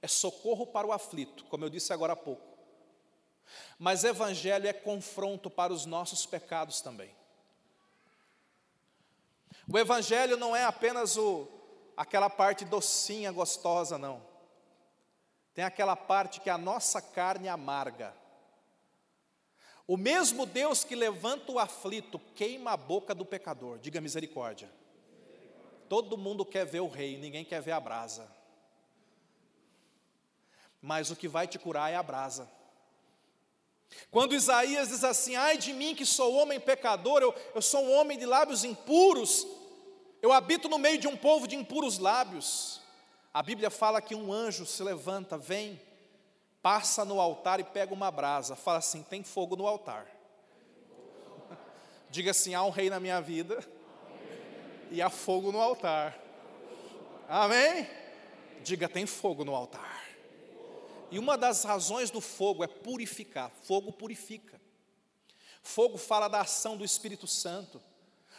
é 0.00 0.08
socorro 0.08 0.66
para 0.66 0.86
o 0.86 0.92
aflito, 0.92 1.44
como 1.44 1.66
eu 1.66 1.70
disse 1.70 1.92
agora 1.92 2.14
há 2.14 2.16
pouco. 2.16 2.55
Mas 3.78 4.04
Evangelho 4.04 4.66
é 4.66 4.72
confronto 4.72 5.50
para 5.50 5.72
os 5.72 5.86
nossos 5.86 6.26
pecados 6.26 6.80
também. 6.80 7.14
O 9.70 9.78
Evangelho 9.78 10.36
não 10.36 10.54
é 10.54 10.64
apenas 10.64 11.16
o, 11.16 11.48
aquela 11.96 12.30
parte 12.30 12.64
docinha, 12.64 13.32
gostosa, 13.32 13.98
não. 13.98 14.22
Tem 15.54 15.64
aquela 15.64 15.96
parte 15.96 16.40
que 16.40 16.50
a 16.50 16.58
nossa 16.58 17.00
carne 17.00 17.48
amarga. 17.48 18.14
O 19.86 19.96
mesmo 19.96 20.44
Deus 20.44 20.84
que 20.84 20.94
levanta 20.94 21.52
o 21.52 21.58
aflito 21.58 22.18
queima 22.34 22.72
a 22.72 22.76
boca 22.76 23.14
do 23.14 23.24
pecador, 23.24 23.78
diga 23.78 24.00
misericórdia. 24.00 24.70
Todo 25.88 26.18
mundo 26.18 26.44
quer 26.44 26.66
ver 26.66 26.80
o 26.80 26.88
rei, 26.88 27.16
ninguém 27.16 27.44
quer 27.44 27.62
ver 27.62 27.72
a 27.72 27.80
brasa. 27.80 28.28
Mas 30.82 31.10
o 31.10 31.16
que 31.16 31.28
vai 31.28 31.46
te 31.46 31.58
curar 31.58 31.90
é 31.90 31.96
a 31.96 32.02
brasa. 32.02 32.48
Quando 34.10 34.34
Isaías 34.34 34.88
diz 34.88 35.04
assim: 35.04 35.36
Ai 35.36 35.58
de 35.58 35.72
mim 35.72 35.94
que 35.94 36.06
sou 36.06 36.34
homem 36.34 36.60
pecador, 36.60 37.22
eu, 37.22 37.34
eu 37.54 37.62
sou 37.62 37.84
um 37.84 37.92
homem 37.92 38.18
de 38.18 38.26
lábios 38.26 38.64
impuros, 38.64 39.46
eu 40.22 40.32
habito 40.32 40.68
no 40.68 40.78
meio 40.78 40.98
de 40.98 41.08
um 41.08 41.16
povo 41.16 41.46
de 41.46 41.56
impuros 41.56 41.98
lábios. 41.98 42.80
A 43.32 43.42
Bíblia 43.42 43.70
fala 43.70 44.00
que 44.00 44.14
um 44.14 44.32
anjo 44.32 44.64
se 44.64 44.82
levanta, 44.82 45.36
vem, 45.36 45.80
passa 46.62 47.04
no 47.04 47.20
altar 47.20 47.60
e 47.60 47.64
pega 47.64 47.92
uma 47.92 48.10
brasa, 48.10 48.56
fala 48.56 48.78
assim: 48.78 49.02
tem 49.02 49.22
fogo 49.22 49.56
no 49.56 49.66
altar. 49.66 50.06
Diga 52.10 52.30
assim: 52.30 52.54
há 52.54 52.62
um 52.62 52.70
rei 52.70 52.88
na 52.88 52.98
minha 52.98 53.20
vida 53.20 53.62
e 54.90 55.02
há 55.02 55.10
fogo 55.10 55.52
no 55.52 55.60
altar. 55.60 56.18
Amém? 57.28 57.88
Diga: 58.62 58.88
tem 58.88 59.06
fogo 59.06 59.44
no 59.44 59.54
altar. 59.54 59.95
E 61.10 61.18
uma 61.18 61.36
das 61.36 61.64
razões 61.64 62.10
do 62.10 62.20
fogo 62.20 62.64
é 62.64 62.66
purificar. 62.66 63.50
Fogo 63.62 63.92
purifica. 63.92 64.60
Fogo 65.62 65.98
fala 65.98 66.28
da 66.28 66.40
ação 66.40 66.76
do 66.76 66.84
Espírito 66.84 67.26
Santo. 67.26 67.82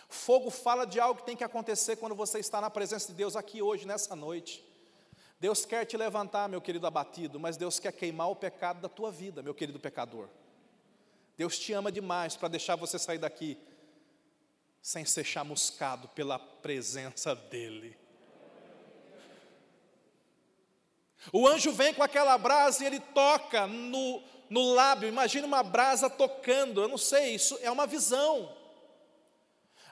Fogo 0.10 0.50
fala 0.50 0.86
de 0.86 1.00
algo 1.00 1.20
que 1.20 1.26
tem 1.26 1.36
que 1.36 1.44
acontecer 1.44 1.98
quando 1.98 2.16
você 2.16 2.40
está 2.40 2.62
na 2.62 2.70
presença 2.70 3.08
de 3.08 3.14
Deus 3.14 3.36
aqui 3.36 3.62
hoje, 3.62 3.86
nessa 3.86 4.16
noite. 4.16 4.64
Deus 5.40 5.66
quer 5.66 5.86
te 5.86 5.96
levantar, 5.98 6.50
meu 6.50 6.62
querido 6.62 6.88
abatido, 6.88 7.40
mas 7.40 7.58
Deus 7.58 7.80
quer 7.80 7.92
queimar 7.92 8.30
o 8.30 8.36
pecado 8.36 8.82
da 8.82 8.90
tua 8.90 9.12
vida, 9.12 9.44
meu 9.44 9.54
querido 9.54 9.80
pecador. 9.80 10.30
Deus 11.38 11.60
te 11.60 11.74
ama 11.74 11.92
demais 11.92 12.36
para 12.36 12.48
deixar 12.48 12.76
você 12.76 12.98
sair 12.98 13.20
daqui 13.20 13.58
sem 14.82 15.06
ser 15.06 15.24
chamuscado 15.24 16.08
pela 16.10 16.40
presença 16.40 17.36
dEle. 17.36 17.96
O 21.34 21.48
anjo 21.48 21.72
vem 21.72 21.94
com 21.94 22.04
aquela 22.04 22.38
brasa 22.38 22.84
e 22.84 22.88
ele 22.88 23.00
toca 23.00 23.68
no, 23.68 24.22
no 24.50 24.74
lábio. 24.74 25.10
Imagina 25.10 25.48
uma 25.48 25.64
brasa 25.64 26.10
tocando, 26.10 26.82
eu 26.82 26.88
não 26.88 26.98
sei, 26.98 27.36
isso 27.36 27.58
é 27.62 27.70
uma 27.70 27.86
visão. 27.88 28.56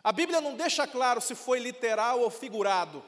A 0.03 0.11
Bíblia 0.11 0.39
não 0.39 0.55
deixa 0.55 0.85
claro 0.85 1.19
se 1.19 1.33
foi 1.33 1.59
literal 1.59 2.19
ou 2.21 2.29
figurado. 2.29 3.03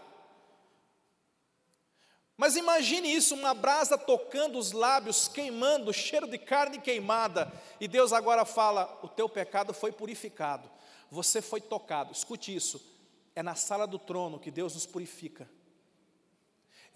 Mas 2.36 2.56
imagine 2.56 3.12
isso, 3.12 3.34
uma 3.34 3.53
brasa 3.56 3.97
tocando 3.97 4.60
os 4.60 4.71
lábios, 4.71 5.27
queimando, 5.27 5.91
cheiro 5.91 6.27
de 6.27 6.38
carne 6.38 6.80
queimada, 6.80 7.51
e 7.80 7.88
Deus 7.88 8.13
agora 8.13 8.45
fala: 8.45 8.99
o 9.01 9.08
teu 9.08 9.27
pecado 9.27 9.73
foi 9.73 9.91
purificado, 9.91 10.69
você 11.10 11.41
foi 11.41 11.60
tocado. 11.60 12.12
Escute 12.12 12.56
isso, 12.56 12.80
é 13.36 13.41
na 13.41 13.56
sala 13.56 13.88
do 13.88 13.97
trono 13.97 14.39
que 14.39 14.51
Deus 14.51 14.75
nos 14.75 14.86
purifica, 14.86 15.49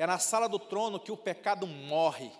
é 0.01 0.07
na 0.07 0.17
sala 0.17 0.49
do 0.49 0.57
trono 0.57 0.99
que 0.99 1.11
o 1.11 1.17
pecado 1.17 1.67
morre. 1.67 2.31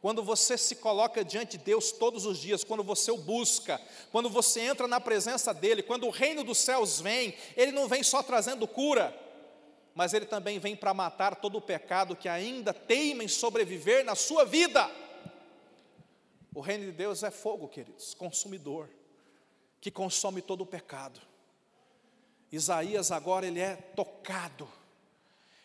Quando 0.00 0.22
você 0.22 0.56
se 0.56 0.76
coloca 0.76 1.24
diante 1.24 1.58
de 1.58 1.64
Deus 1.64 1.90
todos 1.90 2.24
os 2.24 2.38
dias, 2.38 2.62
quando 2.62 2.84
você 2.84 3.10
o 3.10 3.16
busca, 3.16 3.80
quando 4.12 4.30
você 4.30 4.60
entra 4.60 4.86
na 4.86 5.00
presença 5.00 5.52
dEle, 5.52 5.82
quando 5.82 6.06
o 6.06 6.10
reino 6.10 6.44
dos 6.44 6.58
céus 6.58 7.00
vem, 7.00 7.34
Ele 7.56 7.72
não 7.72 7.88
vem 7.88 8.04
só 8.04 8.22
trazendo 8.22 8.64
cura, 8.64 9.12
mas 9.92 10.14
Ele 10.14 10.24
também 10.24 10.60
vem 10.60 10.76
para 10.76 10.94
matar 10.94 11.34
todo 11.34 11.58
o 11.58 11.60
pecado 11.60 12.14
que 12.14 12.28
ainda 12.28 12.72
teima 12.72 13.24
em 13.24 13.28
sobreviver 13.28 14.04
na 14.04 14.14
sua 14.14 14.44
vida. 14.44 14.88
O 16.54 16.60
reino 16.60 16.84
de 16.84 16.92
Deus 16.92 17.24
é 17.24 17.30
fogo, 17.32 17.66
queridos, 17.66 18.14
consumidor, 18.14 18.88
que 19.80 19.90
consome 19.90 20.40
todo 20.40 20.60
o 20.60 20.66
pecado. 20.66 21.20
Isaías 22.52 23.10
agora 23.10 23.48
ele 23.48 23.58
é 23.58 23.74
tocado. 23.74 24.68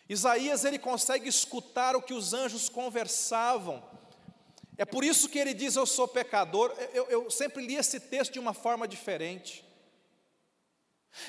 Isaías 0.08 0.64
ele 0.64 0.78
consegue 0.78 1.28
escutar 1.28 1.96
o 1.96 2.02
que 2.02 2.14
os 2.14 2.32
anjos 2.32 2.68
conversavam. 2.68 3.82
É 4.78 4.84
por 4.84 5.04
isso 5.04 5.28
que 5.28 5.38
ele 5.38 5.54
diz: 5.54 5.74
Eu 5.74 5.86
sou 5.86 6.06
pecador. 6.06 6.74
Eu, 6.92 7.06
eu 7.06 7.30
sempre 7.30 7.66
li 7.66 7.76
esse 7.76 7.98
texto 7.98 8.32
de 8.32 8.38
uma 8.38 8.54
forma 8.54 8.86
diferente. 8.86 9.64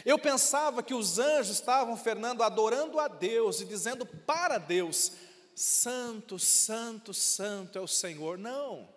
Eu 0.06 0.20
pensava 0.20 0.84
que 0.84 0.94
os 0.94 1.18
anjos 1.18 1.58
estavam, 1.58 1.96
Fernando, 1.96 2.44
adorando 2.44 3.00
a 3.00 3.08
Deus 3.08 3.62
e 3.62 3.66
dizendo 3.66 4.06
para 4.06 4.58
Deus: 4.58 5.14
Santo, 5.56 6.38
Santo, 6.38 7.14
Santo 7.14 7.78
é 7.78 7.82
o 7.82 7.88
Senhor. 7.88 8.38
Não. 8.38 8.88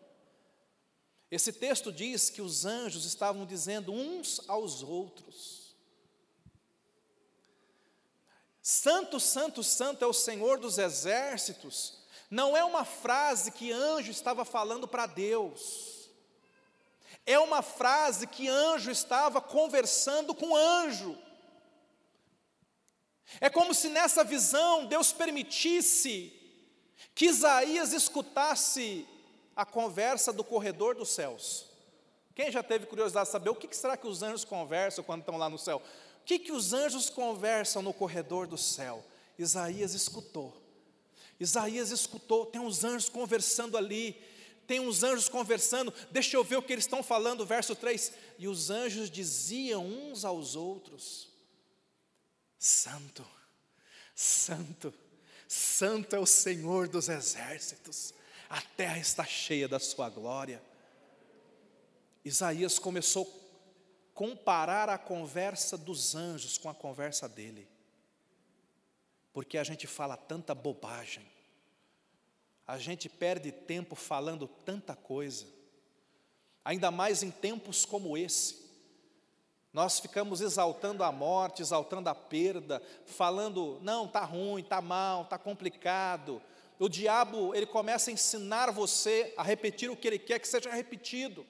Esse 1.30 1.52
texto 1.52 1.92
diz 1.92 2.28
que 2.28 2.42
os 2.42 2.64
anjos 2.64 3.04
estavam 3.04 3.46
dizendo 3.46 3.92
uns 3.92 4.40
aos 4.48 4.82
outros: 4.82 5.59
Santo, 8.70 9.18
Santo, 9.18 9.64
Santo 9.64 10.04
é 10.04 10.06
o 10.06 10.12
Senhor 10.12 10.58
dos 10.58 10.78
exércitos 10.78 12.00
não 12.30 12.56
é 12.56 12.62
uma 12.62 12.84
frase 12.84 13.50
que 13.50 13.72
anjo 13.72 14.12
estava 14.12 14.44
falando 14.44 14.86
para 14.86 15.06
Deus. 15.06 16.08
É 17.26 17.36
uma 17.40 17.60
frase 17.60 18.28
que 18.28 18.48
anjo 18.48 18.90
estava 18.90 19.40
conversando 19.40 20.32
com 20.32 20.54
anjo. 20.54 21.18
É 23.40 23.50
como 23.50 23.74
se 23.74 23.88
nessa 23.88 24.22
visão 24.22 24.86
Deus 24.86 25.12
permitisse 25.12 26.32
que 27.14 27.26
Isaías 27.26 27.92
escutasse 27.92 29.06
a 29.56 29.66
conversa 29.66 30.32
do 30.32 30.44
corredor 30.44 30.94
dos 30.94 31.08
céus. 31.10 31.66
Quem 32.32 32.52
já 32.52 32.62
teve 32.62 32.86
curiosidade 32.86 33.26
de 33.26 33.32
saber 33.32 33.50
o 33.50 33.56
que 33.56 33.74
será 33.74 33.96
que 33.96 34.06
os 34.06 34.22
anjos 34.22 34.44
conversam 34.44 35.02
quando 35.02 35.20
estão 35.20 35.36
lá 35.36 35.48
no 35.48 35.58
céu? 35.58 35.82
O 36.20 36.24
que, 36.24 36.38
que 36.38 36.52
os 36.52 36.72
anjos 36.72 37.10
conversam 37.10 37.82
no 37.82 37.92
corredor 37.92 38.46
do 38.46 38.58
céu? 38.58 39.04
Isaías 39.38 39.94
escutou. 39.94 40.56
Isaías 41.38 41.90
escutou, 41.90 42.46
tem 42.46 42.60
uns 42.60 42.84
anjos 42.84 43.08
conversando 43.08 43.76
ali, 43.76 44.14
tem 44.66 44.78
uns 44.78 45.02
anjos 45.02 45.28
conversando, 45.28 45.92
deixa 46.10 46.36
eu 46.36 46.44
ver 46.44 46.56
o 46.56 46.62
que 46.62 46.72
eles 46.72 46.84
estão 46.84 47.02
falando, 47.02 47.46
verso 47.46 47.74
3. 47.74 48.12
E 48.38 48.46
os 48.46 48.70
anjos 48.70 49.10
diziam 49.10 49.84
uns 49.84 50.24
aos 50.24 50.54
outros: 50.54 51.28
Santo, 52.58 53.26
Santo, 54.14 54.94
Santo 55.48 56.14
é 56.14 56.18
o 56.18 56.26
Senhor 56.26 56.86
dos 56.86 57.08
exércitos, 57.08 58.14
a 58.48 58.60
terra 58.60 58.98
está 58.98 59.24
cheia 59.24 59.66
da 59.66 59.80
sua 59.80 60.10
glória. 60.10 60.62
Isaías 62.24 62.78
começou 62.78 63.24
comparar 64.20 64.90
a 64.90 64.98
conversa 64.98 65.78
dos 65.78 66.14
anjos 66.14 66.58
com 66.58 66.68
a 66.68 66.74
conversa 66.74 67.26
dele 67.26 67.66
porque 69.32 69.56
a 69.56 69.64
gente 69.64 69.86
fala 69.86 70.14
tanta 70.14 70.54
bobagem, 70.54 71.26
a 72.66 72.76
gente 72.76 73.08
perde 73.08 73.50
tempo 73.50 73.94
falando 73.94 74.46
tanta 74.46 74.94
coisa, 74.94 75.46
ainda 76.62 76.90
mais 76.90 77.22
em 77.22 77.30
tempos 77.30 77.86
como 77.86 78.14
esse. 78.14 78.68
Nós 79.72 79.98
ficamos 79.98 80.42
exaltando 80.42 81.02
a 81.02 81.10
morte, 81.10 81.62
exaltando 81.62 82.10
a 82.10 82.14
perda, 82.14 82.82
falando, 83.06 83.78
não, 83.80 84.04
está 84.04 84.22
ruim, 84.22 84.60
está 84.60 84.82
mal, 84.82 85.22
está 85.22 85.38
complicado, 85.38 86.42
o 86.78 86.90
diabo 86.90 87.54
ele 87.54 87.64
começa 87.64 88.10
a 88.10 88.12
ensinar 88.12 88.70
você 88.70 89.32
a 89.38 89.42
repetir 89.42 89.90
o 89.90 89.96
que 89.96 90.06
ele 90.06 90.18
quer 90.18 90.38
que 90.38 90.46
seja 90.46 90.70
repetido. 90.70 91.46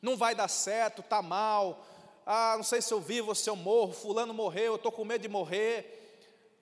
Não 0.00 0.16
vai 0.16 0.34
dar 0.34 0.48
certo, 0.48 1.02
tá 1.02 1.22
mal. 1.22 1.84
Ah, 2.24 2.54
não 2.56 2.64
sei 2.64 2.82
se 2.82 2.92
eu 2.92 3.00
vivo 3.00 3.28
ou 3.28 3.34
se 3.34 3.48
eu 3.48 3.56
morro. 3.56 3.92
Fulano 3.92 4.34
morreu, 4.34 4.72
eu 4.72 4.76
estou 4.76 4.92
com 4.92 5.04
medo 5.04 5.22
de 5.22 5.28
morrer. 5.28 5.96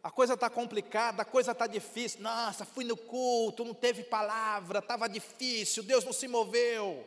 A 0.03 0.11
coisa 0.11 0.35
está 0.35 0.51
complicada, 0.51 1.23
a 1.23 1.25
coisa 1.25 1.53
está 1.53 1.67
difícil. 1.67 2.21
Nossa, 2.21 2.67
fui 2.67 2.85
no 2.85 2.95
culto, 2.95 3.65
não 3.65 3.73
teve 3.73 4.05
palavra, 4.05 4.81
estava 4.81 5.09
difícil, 5.09 5.83
Deus 5.83 6.05
não 6.05 6.13
se 6.13 6.29
moveu. 6.29 7.07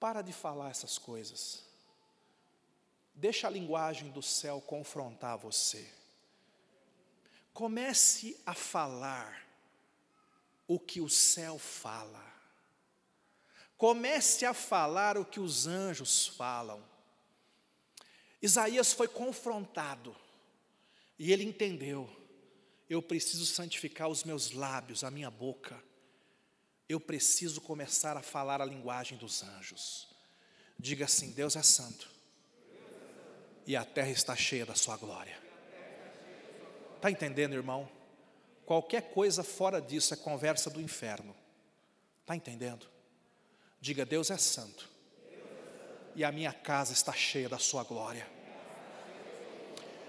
Para 0.00 0.20
de 0.20 0.32
falar 0.32 0.70
essas 0.70 0.98
coisas. 0.98 1.64
Deixa 3.14 3.46
a 3.46 3.50
linguagem 3.50 4.10
do 4.10 4.20
céu 4.20 4.60
confrontar 4.60 5.38
você. 5.38 5.88
Comece 7.54 8.38
a 8.44 8.52
falar 8.52 9.45
o 10.66 10.78
que 10.78 11.00
o 11.00 11.08
céu 11.08 11.58
fala. 11.58 12.24
Comece 13.76 14.44
a 14.46 14.54
falar 14.54 15.18
o 15.18 15.24
que 15.24 15.38
os 15.38 15.66
anjos 15.66 16.26
falam. 16.26 16.82
Isaías 18.40 18.92
foi 18.92 19.08
confrontado 19.08 20.16
e 21.18 21.32
ele 21.32 21.44
entendeu: 21.44 22.08
eu 22.88 23.02
preciso 23.02 23.44
santificar 23.46 24.08
os 24.08 24.24
meus 24.24 24.52
lábios, 24.52 25.04
a 25.04 25.10
minha 25.10 25.30
boca. 25.30 25.82
Eu 26.88 27.00
preciso 27.00 27.60
começar 27.60 28.16
a 28.16 28.22
falar 28.22 28.62
a 28.62 28.64
linguagem 28.64 29.18
dos 29.18 29.42
anjos. 29.42 30.08
Diga 30.78 31.04
assim: 31.04 31.32
Deus 31.32 31.56
é 31.56 31.62
santo 31.62 32.16
e 33.66 33.74
a 33.74 33.84
terra 33.84 34.10
está 34.10 34.36
cheia 34.36 34.64
da 34.64 34.74
sua 34.74 34.96
glória. 34.96 35.36
Está 36.94 37.10
entendendo, 37.10 37.54
irmão? 37.54 37.90
Qualquer 38.66 39.10
coisa 39.12 39.44
fora 39.44 39.80
disso 39.80 40.12
é 40.12 40.16
conversa 40.16 40.68
do 40.68 40.80
inferno. 40.80 41.34
Está 42.20 42.34
entendendo? 42.36 42.86
Diga: 43.80 44.04
Deus 44.04 44.30
é 44.30 44.36
santo 44.36 44.88
e 46.16 46.24
a 46.24 46.32
minha 46.32 46.52
casa 46.52 46.92
está 46.92 47.12
cheia 47.12 47.48
da 47.48 47.58
sua 47.58 47.84
glória. 47.84 48.26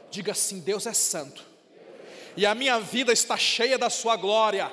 Diga 0.10 0.32
assim: 0.32 0.60
Deus 0.60 0.88
é 0.88 0.94
santo 0.94 1.46
e 2.36 2.46
a 2.46 2.56
minha 2.56 2.80
vida 2.80 3.14
está 3.14 3.38
cheia 3.38 3.78
da 3.78 3.92
sua 3.92 4.16
glória. 4.16 4.72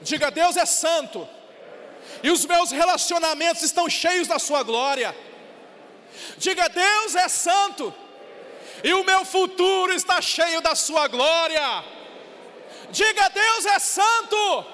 Diga: 0.00 0.30
Deus 0.30 0.56
é 0.56 0.64
santo 0.64 1.28
e 2.22 2.30
os 2.30 2.46
meus 2.46 2.70
relacionamentos 2.70 3.62
estão 3.62 3.90
cheios 3.90 4.28
da 4.28 4.38
sua 4.38 4.62
glória. 4.62 5.12
Diga: 6.38 6.68
Deus 6.68 7.16
é 7.16 7.28
santo, 7.28 7.92
e 8.84 8.92
o 8.92 9.04
meu 9.04 9.24
futuro 9.24 9.92
está 9.92 10.20
cheio 10.20 10.60
da 10.60 10.74
Sua 10.74 11.08
glória. 11.08 12.01
Diga: 12.92 13.28
Deus 13.30 13.66
é 13.66 13.78
santo, 13.78 14.66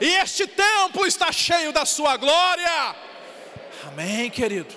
e 0.00 0.06
este 0.16 0.46
templo 0.46 1.06
está 1.06 1.32
cheio 1.32 1.72
da 1.72 1.84
Sua 1.84 2.16
glória. 2.16 2.94
Amém, 3.88 4.30
querido. 4.30 4.74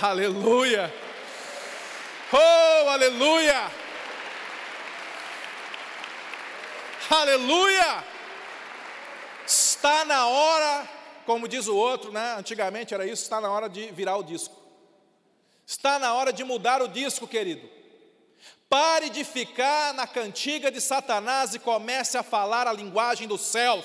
Aleluia. 0.00 0.92
Oh, 2.32 2.88
aleluia. 2.88 3.70
Aleluia. 7.10 8.04
Está 9.44 10.04
na 10.04 10.26
hora 10.26 10.88
como 11.24 11.46
diz 11.46 11.68
o 11.68 11.76
outro, 11.76 12.12
né? 12.12 12.34
antigamente 12.36 12.94
era 12.94 13.06
isso, 13.06 13.22
está 13.22 13.40
na 13.40 13.50
hora 13.50 13.68
de 13.68 13.90
virar 13.92 14.16
o 14.16 14.22
disco. 14.22 14.54
Está 15.66 15.98
na 15.98 16.12
hora 16.14 16.32
de 16.32 16.44
mudar 16.44 16.82
o 16.82 16.88
disco, 16.88 17.26
querido. 17.26 17.68
Pare 18.72 19.10
de 19.10 19.22
ficar 19.22 19.92
na 19.92 20.06
cantiga 20.06 20.70
de 20.70 20.80
Satanás 20.80 21.54
e 21.54 21.58
comece 21.58 22.16
a 22.16 22.22
falar 22.22 22.66
a 22.66 22.72
linguagem 22.72 23.28
dos 23.28 23.42
céus. 23.42 23.84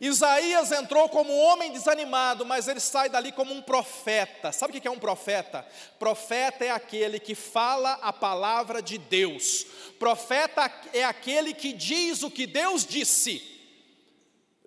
Isaías 0.00 0.72
entrou 0.72 1.10
como 1.10 1.30
um 1.30 1.38
homem 1.44 1.70
desanimado, 1.70 2.46
mas 2.46 2.68
ele 2.68 2.80
sai 2.80 3.10
dali 3.10 3.32
como 3.32 3.52
um 3.52 3.60
profeta. 3.60 4.50
Sabe 4.50 4.74
o 4.74 4.80
que 4.80 4.88
é 4.88 4.90
um 4.90 4.98
profeta? 4.98 5.68
Profeta 5.98 6.64
é 6.64 6.70
aquele 6.70 7.20
que 7.20 7.34
fala 7.34 7.98
a 8.00 8.14
palavra 8.14 8.80
de 8.80 8.96
Deus. 8.96 9.66
Profeta 9.98 10.72
é 10.94 11.04
aquele 11.04 11.52
que 11.52 11.74
diz 11.74 12.22
o 12.22 12.30
que 12.30 12.46
Deus 12.46 12.86
disse. 12.86 13.42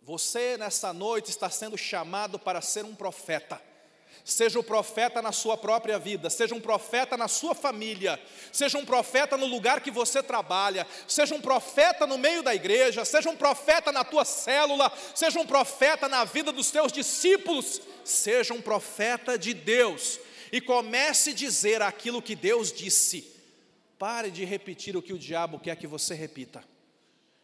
Você 0.03 0.55
nessa 0.55 0.93
noite 0.93 1.31
está 1.31 1.49
sendo 1.49 1.79
chamado 1.79 2.37
para 2.37 2.61
ser 2.61 2.85
um 2.85 2.93
profeta. 2.93 3.59
Seja 4.25 4.57
um 4.57 4.63
profeta 4.63 5.21
na 5.21 5.33
sua 5.33 5.57
própria 5.57 5.99
vida, 5.99 6.29
seja 6.29 6.55
um 6.55 6.61
profeta 6.61 7.17
na 7.17 7.27
sua 7.27 7.53
família, 7.53 8.17
seja 8.53 8.77
um 8.77 8.85
profeta 8.85 9.35
no 9.35 9.45
lugar 9.45 9.81
que 9.81 9.91
você 9.91 10.23
trabalha, 10.23 10.87
seja 11.05 11.35
um 11.35 11.41
profeta 11.41 12.07
no 12.07 12.17
meio 12.17 12.41
da 12.41 12.55
igreja, 12.55 13.03
seja 13.03 13.29
um 13.29 13.35
profeta 13.35 13.91
na 13.91 14.05
tua 14.05 14.23
célula, 14.23 14.89
seja 15.13 15.37
um 15.39 15.45
profeta 15.45 16.07
na 16.07 16.23
vida 16.23 16.53
dos 16.53 16.71
teus 16.71 16.93
discípulos, 16.93 17.81
seja 18.05 18.53
um 18.53 18.61
profeta 18.61 19.37
de 19.37 19.53
Deus. 19.53 20.17
E 20.53 20.61
comece 20.61 21.31
a 21.31 21.33
dizer 21.33 21.81
aquilo 21.81 22.21
que 22.21 22.35
Deus 22.35 22.71
disse. 22.71 23.29
Pare 23.99 24.31
de 24.31 24.45
repetir 24.45 24.95
o 24.95 25.01
que 25.01 25.11
o 25.11 25.19
diabo 25.19 25.59
quer 25.59 25.75
que 25.75 25.87
você 25.87 26.13
repita. 26.13 26.63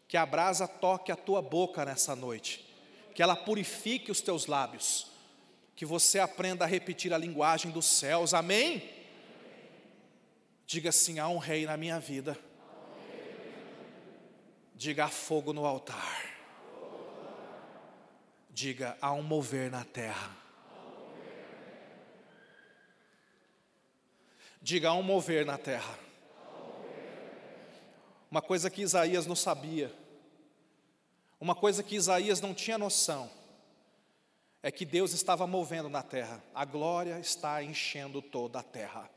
Que 0.08 0.16
a 0.16 0.26
brasa 0.26 0.66
toque 0.66 1.12
a 1.12 1.16
tua 1.16 1.42
boca 1.42 1.84
nessa 1.84 2.16
noite, 2.16 2.66
que 3.14 3.22
ela 3.22 3.36
purifique 3.36 4.12
os 4.12 4.22
teus 4.22 4.46
lábios, 4.46 5.08
que 5.80 5.86
você 5.86 6.20
aprenda 6.20 6.66
a 6.66 6.68
repetir 6.68 7.14
a 7.14 7.18
linguagem 7.18 7.72
dos 7.72 7.86
céus, 7.86 8.34
amém? 8.34 8.84
Diga 10.66 10.90
assim: 10.90 11.20
há 11.20 11.30
um 11.30 11.38
rei 11.38 11.66
na 11.66 11.78
minha 11.78 11.98
vida, 12.02 12.38
diga 14.76 15.06
há 15.06 15.08
fogo 15.08 15.54
no 15.54 15.66
altar, 15.66 16.36
diga 18.50 18.98
há 19.00 19.14
um 19.14 19.24
mover 19.24 19.72
na 19.72 19.86
terra. 19.86 20.36
Diga 24.62 24.90
há 24.90 24.94
um 24.94 25.02
mover 25.02 25.46
na 25.46 25.58
terra. 25.58 25.98
Uma 28.30 28.42
coisa 28.42 28.70
que 28.70 28.82
Isaías 28.82 29.26
não 29.26 29.34
sabia, 29.34 29.96
uma 31.40 31.56
coisa 31.56 31.82
que 31.82 31.96
Isaías 31.96 32.42
não 32.42 32.54
tinha 32.54 32.78
noção, 32.78 33.39
é 34.62 34.72
que 34.72 34.86
Deus 34.86 35.14
estava 35.14 35.48
movendo 35.48 35.90
na 35.90 36.04
terra, 36.04 36.44
a 36.54 36.66
glória 36.66 37.20
está 37.20 37.64
enchendo 37.64 38.22
toda 38.22 38.60
a 38.60 38.64
terra. 38.64 39.10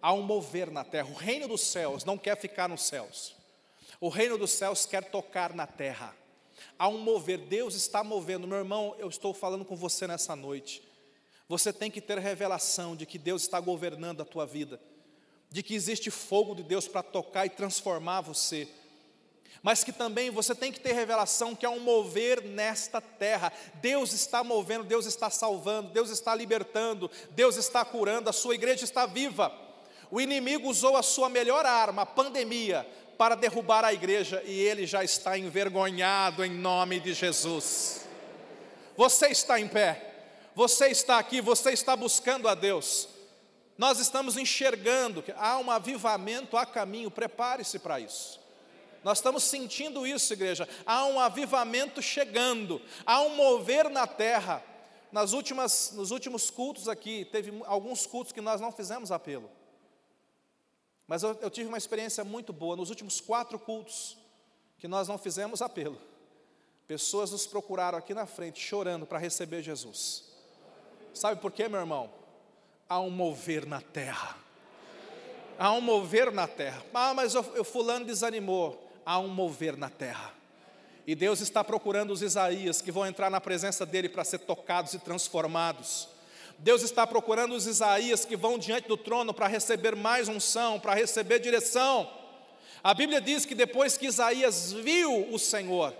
Há 0.00 0.12
um 0.12 0.22
mover 0.22 0.70
na 0.70 0.84
terra, 0.84 1.08
o 1.08 1.14
reino 1.14 1.48
dos 1.48 1.62
céus 1.62 2.04
não 2.04 2.16
quer 2.16 2.36
ficar 2.36 2.68
nos 2.68 2.82
céus, 2.82 3.34
o 4.00 4.08
reino 4.08 4.38
dos 4.38 4.52
céus 4.52 4.86
quer 4.86 5.10
tocar 5.10 5.54
na 5.54 5.66
terra. 5.66 6.14
Há 6.78 6.88
um 6.88 6.98
mover, 6.98 7.38
Deus 7.38 7.74
está 7.74 8.04
movendo, 8.04 8.46
meu 8.46 8.58
irmão, 8.58 8.94
eu 8.98 9.08
estou 9.08 9.32
falando 9.32 9.64
com 9.64 9.76
você 9.76 10.06
nessa 10.06 10.36
noite. 10.36 10.82
Você 11.48 11.72
tem 11.72 11.90
que 11.90 12.00
ter 12.00 12.18
revelação 12.18 12.94
de 12.94 13.06
que 13.06 13.18
Deus 13.18 13.42
está 13.42 13.58
governando 13.58 14.20
a 14.20 14.24
tua 14.24 14.44
vida 14.44 14.80
de 15.50 15.62
que 15.62 15.74
existe 15.74 16.10
fogo 16.10 16.54
de 16.54 16.62
Deus 16.62 16.86
para 16.86 17.02
tocar 17.02 17.46
e 17.46 17.50
transformar 17.50 18.20
você, 18.20 18.68
mas 19.62 19.82
que 19.82 19.92
também 19.92 20.30
você 20.30 20.54
tem 20.54 20.72
que 20.72 20.80
ter 20.80 20.92
revelação 20.92 21.54
que 21.54 21.66
há 21.66 21.70
um 21.70 21.80
mover 21.80 22.42
nesta 22.42 23.00
terra. 23.00 23.52
Deus 23.74 24.12
está 24.12 24.44
movendo, 24.44 24.84
Deus 24.84 25.06
está 25.06 25.30
salvando, 25.30 25.90
Deus 25.90 26.10
está 26.10 26.34
libertando, 26.34 27.10
Deus 27.30 27.56
está 27.56 27.84
curando, 27.84 28.30
a 28.30 28.32
sua 28.32 28.54
igreja 28.54 28.84
está 28.84 29.06
viva. 29.06 29.52
O 30.10 30.20
inimigo 30.20 30.68
usou 30.68 30.96
a 30.96 31.02
sua 31.02 31.28
melhor 31.28 31.66
arma, 31.66 32.02
a 32.02 32.06
pandemia, 32.06 32.86
para 33.18 33.34
derrubar 33.34 33.84
a 33.84 33.92
igreja 33.92 34.42
e 34.44 34.60
ele 34.60 34.86
já 34.86 35.02
está 35.02 35.36
envergonhado 35.36 36.44
em 36.44 36.50
nome 36.50 37.00
de 37.00 37.12
Jesus. 37.12 38.06
Você 38.96 39.28
está 39.28 39.60
em 39.60 39.68
pé, 39.68 40.14
você 40.54 40.88
está 40.88 41.18
aqui, 41.18 41.40
você 41.40 41.72
está 41.72 41.94
buscando 41.96 42.48
a 42.48 42.54
Deus 42.54 43.08
nós 43.78 44.00
estamos 44.00 44.36
enxergando 44.36 45.22
que 45.22 45.32
há 45.36 45.56
um 45.58 45.70
avivamento 45.70 46.56
a 46.56 46.66
caminho, 46.66 47.12
prepare-se 47.12 47.78
para 47.78 48.00
isso. 48.00 48.40
Nós 49.04 49.18
estamos 49.18 49.44
sentindo 49.44 50.06
isso, 50.06 50.32
igreja. 50.32 50.68
Há 50.84 51.06
um 51.06 51.20
avivamento 51.20 52.02
chegando, 52.02 52.80
há 53.06 53.20
um 53.20 53.36
mover 53.36 53.88
na 53.88 54.06
terra. 54.06 54.62
Nas 55.10 55.32
últimas, 55.32 55.92
nos 55.92 56.10
últimos 56.10 56.50
cultos 56.50 56.88
aqui, 56.88 57.24
teve 57.24 57.62
alguns 57.64 58.06
cultos 58.06 58.32
que 58.32 58.40
nós 58.40 58.60
não 58.60 58.70
fizemos 58.70 59.10
apelo. 59.10 59.50
Mas 61.06 61.22
eu, 61.22 61.38
eu 61.40 61.50
tive 61.50 61.68
uma 61.68 61.78
experiência 61.78 62.22
muito 62.22 62.52
boa. 62.52 62.76
Nos 62.76 62.90
últimos 62.90 63.20
quatro 63.20 63.58
cultos 63.58 64.18
que 64.78 64.86
nós 64.86 65.08
não 65.08 65.16
fizemos 65.16 65.62
apelo, 65.62 65.98
pessoas 66.86 67.30
nos 67.30 67.46
procuraram 67.46 67.96
aqui 67.96 68.12
na 68.12 68.26
frente, 68.26 68.60
chorando 68.60 69.06
para 69.06 69.18
receber 69.18 69.62
Jesus. 69.62 70.24
Sabe 71.14 71.40
por 71.40 71.50
quê, 71.50 71.68
meu 71.68 71.80
irmão? 71.80 72.18
há 72.88 73.00
um 73.00 73.10
mover 73.10 73.66
na 73.66 73.80
terra. 73.80 74.36
Há 75.58 75.72
um 75.72 75.80
mover 75.80 76.32
na 76.32 76.46
terra. 76.46 76.82
Ah, 76.94 77.12
mas 77.12 77.34
o, 77.34 77.40
o 77.40 77.64
fulano 77.64 78.04
desanimou. 78.04 78.87
Há 79.08 79.18
um 79.18 79.28
mover 79.28 79.74
na 79.74 79.88
terra. 79.88 80.34
E 81.06 81.14
Deus 81.14 81.40
está 81.40 81.64
procurando 81.64 82.10
os 82.10 82.20
Isaías 82.20 82.82
que 82.82 82.92
vão 82.92 83.06
entrar 83.06 83.30
na 83.30 83.40
presença 83.40 83.86
dele 83.86 84.06
para 84.06 84.22
ser 84.22 84.40
tocados 84.40 84.92
e 84.92 84.98
transformados. 84.98 86.10
Deus 86.58 86.82
está 86.82 87.06
procurando 87.06 87.54
os 87.54 87.66
Isaías 87.66 88.26
que 88.26 88.36
vão 88.36 88.58
diante 88.58 88.86
do 88.86 88.98
trono 88.98 89.32
para 89.32 89.46
receber 89.46 89.96
mais 89.96 90.28
unção, 90.28 90.78
para 90.78 90.92
receber 90.92 91.38
direção. 91.38 92.06
A 92.84 92.92
Bíblia 92.92 93.18
diz 93.18 93.46
que 93.46 93.54
depois 93.54 93.96
que 93.96 94.04
Isaías 94.04 94.74
viu 94.74 95.32
o 95.32 95.38
Senhor, 95.38 95.94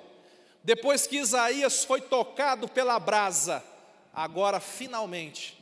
depois 0.63 1.07
que 1.07 1.17
Isaías 1.17 1.87
foi 1.87 2.03
tocado 2.03 2.69
pela 2.69 2.99
brasa, 2.99 3.65
agora 4.13 4.61
finalmente, 4.61 5.59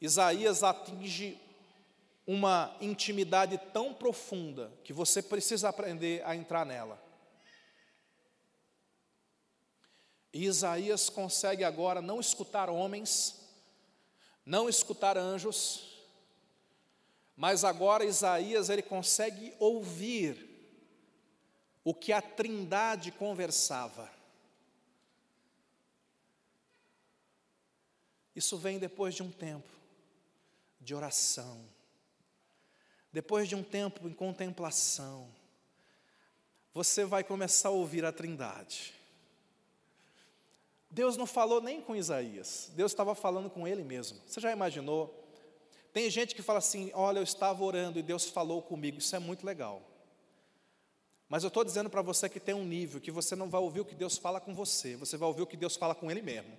Isaías 0.00 0.62
atinge 0.62 1.38
uma 2.26 2.74
intimidade 2.80 3.58
tão 3.72 3.92
profunda 3.92 4.72
que 4.82 4.92
você 4.92 5.22
precisa 5.22 5.68
aprender 5.68 6.22
a 6.24 6.34
entrar 6.34 6.64
nela. 6.64 7.02
E 10.32 10.46
Isaías 10.46 11.08
consegue 11.08 11.62
agora 11.62 12.00
não 12.00 12.18
escutar 12.18 12.68
homens, 12.68 13.40
não 14.44 14.68
escutar 14.68 15.16
anjos, 15.16 16.02
mas 17.36 17.62
agora 17.62 18.04
Isaías 18.04 18.68
ele 18.68 18.82
consegue 18.82 19.54
ouvir 19.58 20.50
o 21.84 21.94
que 21.94 22.12
a 22.12 22.22
Trindade 22.22 23.12
conversava. 23.12 24.10
Isso 28.34 28.56
vem 28.56 28.78
depois 28.78 29.14
de 29.14 29.22
um 29.22 29.30
tempo 29.30 29.70
de 30.80 30.94
oração, 30.94 31.64
depois 33.14 33.48
de 33.48 33.54
um 33.54 33.62
tempo 33.62 34.08
em 34.08 34.12
contemplação. 34.12 35.28
Você 36.72 37.04
vai 37.04 37.22
começar 37.22 37.68
a 37.68 37.70
ouvir 37.72 38.04
a 38.04 38.10
Trindade. 38.10 38.92
Deus 40.90 41.16
não 41.16 41.24
falou 41.24 41.60
nem 41.60 41.80
com 41.80 41.94
Isaías, 41.94 42.72
Deus 42.74 42.90
estava 42.90 43.14
falando 43.14 43.48
com 43.48 43.68
ele 43.68 43.84
mesmo. 43.84 44.18
Você 44.26 44.40
já 44.40 44.50
imaginou? 44.50 45.24
Tem 45.92 46.10
gente 46.10 46.34
que 46.34 46.42
fala 46.42 46.58
assim: 46.58 46.90
Olha, 46.92 47.20
eu 47.20 47.22
estava 47.22 47.62
orando 47.62 48.00
e 48.00 48.02
Deus 48.02 48.28
falou 48.28 48.60
comigo. 48.60 48.98
Isso 48.98 49.14
é 49.14 49.20
muito 49.20 49.46
legal. 49.46 49.80
Mas 51.28 51.44
eu 51.44 51.48
estou 51.48 51.62
dizendo 51.62 51.88
para 51.88 52.02
você 52.02 52.28
que 52.28 52.40
tem 52.40 52.54
um 52.54 52.64
nível 52.64 53.00
que 53.00 53.12
você 53.12 53.36
não 53.36 53.48
vai 53.48 53.60
ouvir 53.60 53.80
o 53.80 53.84
que 53.84 53.94
Deus 53.94 54.18
fala 54.18 54.40
com 54.40 54.52
você, 54.52 54.96
você 54.96 55.16
vai 55.16 55.28
ouvir 55.28 55.42
o 55.42 55.46
que 55.46 55.56
Deus 55.56 55.76
fala 55.76 55.94
com 55.94 56.10
Ele 56.10 56.20
mesmo. 56.20 56.58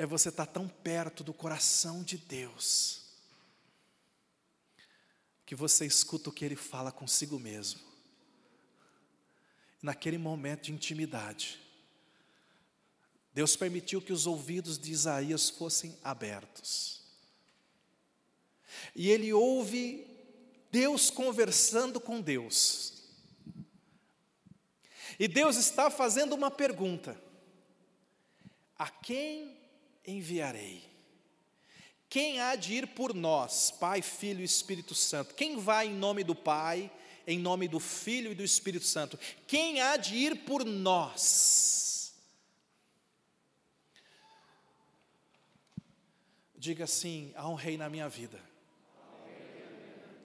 É 0.00 0.06
você 0.06 0.30
estar 0.30 0.46
tá 0.46 0.52
tão 0.52 0.68
perto 0.68 1.22
do 1.22 1.34
coração 1.34 2.02
de 2.02 2.16
Deus, 2.16 3.02
que 5.44 5.54
você 5.54 5.84
escuta 5.84 6.30
o 6.30 6.32
que 6.32 6.44
Ele 6.44 6.56
fala 6.56 6.90
consigo 6.90 7.38
mesmo 7.38 7.90
naquele 9.82 10.18
momento 10.18 10.64
de 10.64 10.72
intimidade, 10.72 11.60
Deus 13.32 13.56
permitiu 13.56 14.02
que 14.02 14.12
os 14.12 14.26
ouvidos 14.26 14.78
de 14.78 14.92
Isaías 14.92 15.48
fossem 15.48 15.96
abertos. 16.02 17.00
E 18.94 19.10
ele 19.10 19.32
ouve 19.32 20.06
Deus 20.70 21.10
conversando 21.10 22.00
com 22.00 22.20
Deus. 22.20 23.04
E 25.18 25.28
Deus 25.28 25.56
está 25.56 25.90
fazendo 25.90 26.34
uma 26.34 26.50
pergunta: 26.50 27.20
A 28.76 28.88
quem 28.88 29.59
enviarei? 30.10 30.88
Quem 32.08 32.40
há 32.40 32.56
de 32.56 32.74
ir 32.74 32.88
por 32.88 33.14
nós, 33.14 33.70
Pai, 33.70 34.02
Filho 34.02 34.40
e 34.40 34.44
Espírito 34.44 34.94
Santo? 34.94 35.34
Quem 35.34 35.58
vai 35.58 35.86
em 35.86 35.94
nome 35.94 36.24
do 36.24 36.34
Pai, 36.34 36.90
em 37.26 37.38
nome 37.38 37.68
do 37.68 37.78
Filho 37.78 38.32
e 38.32 38.34
do 38.34 38.42
Espírito 38.42 38.84
Santo. 38.84 39.18
Quem 39.46 39.80
há 39.80 39.96
de 39.96 40.16
ir 40.16 40.44
por 40.44 40.64
nós? 40.64 42.12
Diga 46.56 46.84
assim: 46.84 47.32
há 47.36 47.48
um 47.48 47.54
rei 47.54 47.76
na 47.76 47.88
minha 47.88 48.08
vida. 48.08 48.40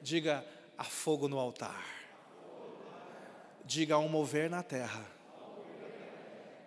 Diga: 0.02 0.46
há 0.78 0.84
fogo 0.84 1.28
no 1.28 1.38
altar. 1.38 1.86
Diga: 3.64 3.96
há 3.96 4.00
um 4.00 4.10
mover 4.10 4.50
na 4.50 4.64
terra. 4.64 5.06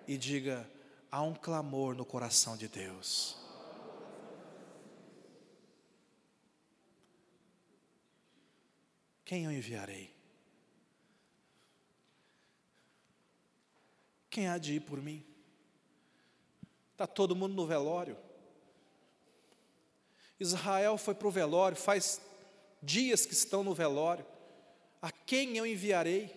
E 0.06 0.16
diga: 0.16 0.70
há 1.10 1.22
um 1.22 1.34
clamor 1.34 1.94
no 1.94 2.04
coração 2.04 2.56
de 2.56 2.68
Deus. 2.68 3.36
Quem 9.24 9.44
eu 9.44 9.52
enviarei? 9.52 10.14
Quem 14.30 14.48
há 14.48 14.56
de 14.56 14.74
ir 14.74 14.80
por 14.80 15.02
mim? 15.02 15.24
Está 16.92 17.06
todo 17.06 17.36
mundo 17.36 17.54
no 17.54 17.66
velório. 17.66 18.16
Israel 20.40 20.96
foi 20.96 21.14
para 21.14 21.28
o 21.28 21.30
velório, 21.30 21.76
faz 21.76 22.20
dias 22.82 23.26
que 23.26 23.32
estão 23.32 23.62
no 23.62 23.74
velório. 23.74 24.24
A 25.02 25.10
quem 25.10 25.56
eu 25.56 25.66
enviarei? 25.66 26.34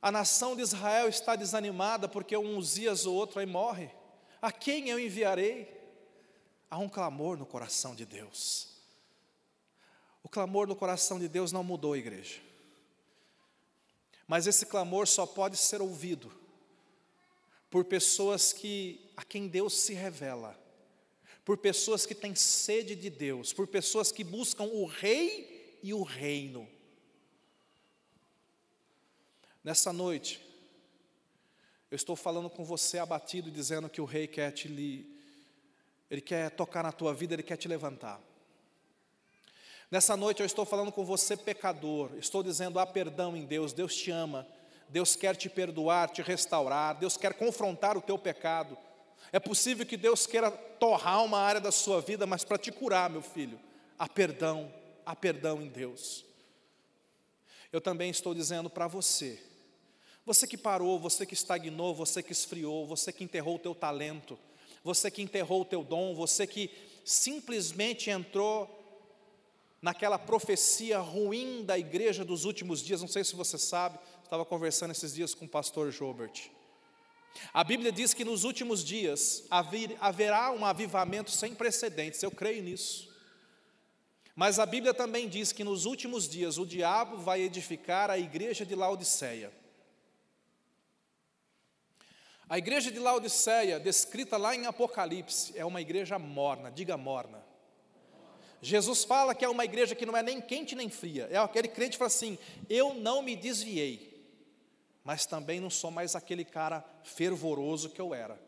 A 0.00 0.12
nação 0.12 0.54
de 0.54 0.62
Israel 0.62 1.08
está 1.08 1.34
desanimada 1.34 2.08
porque 2.08 2.36
um 2.36 2.56
Uzias 2.56 3.06
ou 3.06 3.14
outro 3.14 3.40
aí 3.40 3.46
morre. 3.46 3.90
A 4.40 4.52
quem 4.52 4.88
eu 4.88 4.98
enviarei? 4.98 5.74
Há 6.70 6.78
um 6.78 6.88
clamor 6.88 7.36
no 7.36 7.46
coração 7.46 7.94
de 7.94 8.04
Deus. 8.04 8.68
O 10.22 10.28
clamor 10.28 10.66
no 10.66 10.76
coração 10.76 11.18
de 11.18 11.28
Deus 11.28 11.52
não 11.52 11.62
mudou, 11.62 11.96
igreja. 11.96 12.40
Mas 14.26 14.46
esse 14.46 14.66
clamor 14.66 15.06
só 15.06 15.24
pode 15.24 15.56
ser 15.56 15.80
ouvido 15.80 16.32
por 17.70 17.84
pessoas 17.84 18.52
que 18.52 19.12
a 19.16 19.24
quem 19.24 19.48
Deus 19.48 19.74
se 19.74 19.94
revela, 19.94 20.58
por 21.44 21.58
pessoas 21.58 22.04
que 22.04 22.14
têm 22.14 22.34
sede 22.34 22.96
de 22.96 23.08
Deus, 23.08 23.52
por 23.52 23.66
pessoas 23.66 24.10
que 24.10 24.24
buscam 24.24 24.64
o 24.64 24.84
rei 24.84 25.78
e 25.82 25.94
o 25.94 26.02
reino. 26.02 26.68
Nessa 29.66 29.92
noite, 29.92 30.40
eu 31.90 31.96
estou 31.96 32.14
falando 32.14 32.48
com 32.48 32.64
você 32.64 33.00
abatido, 33.00 33.50
dizendo 33.50 33.90
que 33.90 34.00
o 34.00 34.04
rei 34.04 34.28
quer 34.28 34.52
te 34.52 34.68
ele 36.08 36.20
quer 36.20 36.52
tocar 36.52 36.84
na 36.84 36.92
tua 36.92 37.12
vida, 37.12 37.34
ele 37.34 37.42
quer 37.42 37.56
te 37.56 37.66
levantar. 37.66 38.20
Nessa 39.90 40.16
noite 40.16 40.38
eu 40.38 40.46
estou 40.46 40.64
falando 40.64 40.92
com 40.92 41.04
você, 41.04 41.36
pecador, 41.36 42.12
estou 42.16 42.44
dizendo: 42.44 42.78
há 42.78 42.86
perdão 42.86 43.36
em 43.36 43.44
Deus, 43.44 43.72
Deus 43.72 43.96
te 43.96 44.08
ama, 44.12 44.46
Deus 44.88 45.16
quer 45.16 45.34
te 45.34 45.48
perdoar, 45.48 46.10
te 46.10 46.22
restaurar, 46.22 46.96
Deus 46.96 47.16
quer 47.16 47.34
confrontar 47.34 47.96
o 47.96 48.00
teu 48.00 48.16
pecado. 48.16 48.78
É 49.32 49.40
possível 49.40 49.84
que 49.84 49.96
Deus 49.96 50.28
queira 50.28 50.48
torrar 50.52 51.24
uma 51.24 51.40
área 51.40 51.60
da 51.60 51.72
sua 51.72 52.00
vida, 52.00 52.24
mas 52.24 52.44
para 52.44 52.56
te 52.56 52.70
curar, 52.70 53.10
meu 53.10 53.20
filho, 53.20 53.58
há 53.98 54.08
perdão, 54.08 54.72
há 55.04 55.16
perdão 55.16 55.60
em 55.60 55.66
Deus. 55.68 56.24
Eu 57.72 57.80
também 57.80 58.10
estou 58.10 58.32
dizendo 58.32 58.70
para 58.70 58.86
você, 58.86 59.42
você 60.26 60.44
que 60.44 60.58
parou, 60.58 60.98
você 60.98 61.24
que 61.24 61.34
estagnou, 61.34 61.94
você 61.94 62.20
que 62.20 62.32
esfriou, 62.32 62.84
você 62.84 63.12
que 63.12 63.22
enterrou 63.22 63.54
o 63.54 63.60
teu 63.60 63.76
talento, 63.76 64.36
você 64.82 65.08
que 65.08 65.22
enterrou 65.22 65.62
o 65.62 65.64
teu 65.64 65.84
dom, 65.84 66.16
você 66.16 66.48
que 66.48 66.68
simplesmente 67.04 68.10
entrou 68.10 68.68
naquela 69.80 70.18
profecia 70.18 70.98
ruim 70.98 71.64
da 71.64 71.78
igreja 71.78 72.24
dos 72.24 72.44
últimos 72.44 72.82
dias, 72.82 73.00
não 73.00 73.08
sei 73.08 73.22
se 73.22 73.36
você 73.36 73.56
sabe, 73.56 74.00
estava 74.24 74.44
conversando 74.44 74.90
esses 74.90 75.14
dias 75.14 75.32
com 75.32 75.44
o 75.44 75.48
pastor 75.48 75.92
Jobert. 75.92 76.50
A 77.54 77.62
Bíblia 77.62 77.92
diz 77.92 78.12
que 78.12 78.24
nos 78.24 78.42
últimos 78.42 78.82
dias 78.84 79.44
haverá 80.00 80.50
um 80.50 80.64
avivamento 80.64 81.30
sem 81.30 81.54
precedentes, 81.54 82.20
eu 82.20 82.32
creio 82.32 82.64
nisso. 82.64 83.14
Mas 84.34 84.58
a 84.58 84.66
Bíblia 84.66 84.92
também 84.92 85.28
diz 85.28 85.52
que 85.52 85.62
nos 85.62 85.84
últimos 85.84 86.28
dias 86.28 86.58
o 86.58 86.66
diabo 86.66 87.18
vai 87.18 87.42
edificar 87.42 88.10
a 88.10 88.18
igreja 88.18 88.66
de 88.66 88.74
Laodiceia. 88.74 89.52
A 92.48 92.58
igreja 92.58 92.92
de 92.92 92.98
Laodiceia, 93.00 93.80
descrita 93.80 94.36
lá 94.36 94.54
em 94.54 94.66
Apocalipse, 94.66 95.52
é 95.56 95.64
uma 95.64 95.80
igreja 95.80 96.18
morna, 96.18 96.70
diga 96.70 96.96
morna. 96.96 97.44
Jesus 98.62 99.04
fala 99.04 99.34
que 99.34 99.44
é 99.44 99.48
uma 99.48 99.64
igreja 99.64 99.94
que 99.94 100.06
não 100.06 100.16
é 100.16 100.22
nem 100.22 100.40
quente 100.40 100.74
nem 100.74 100.88
fria. 100.88 101.28
É 101.30 101.38
aquele 101.38 101.68
crente 101.68 101.92
que 101.92 101.98
fala 101.98 102.06
assim: 102.06 102.38
Eu 102.68 102.94
não 102.94 103.20
me 103.20 103.34
desviei, 103.34 104.28
mas 105.02 105.26
também 105.26 105.60
não 105.60 105.70
sou 105.70 105.90
mais 105.90 106.14
aquele 106.14 106.44
cara 106.44 106.84
fervoroso 107.02 107.90
que 107.90 108.00
eu 108.00 108.14
era. 108.14 108.40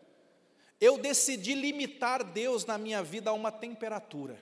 Eu 0.80 0.96
decidi 0.96 1.54
limitar 1.54 2.22
Deus 2.22 2.64
na 2.64 2.78
minha 2.78 3.02
vida 3.02 3.30
a 3.30 3.32
uma 3.32 3.50
temperatura. 3.50 4.38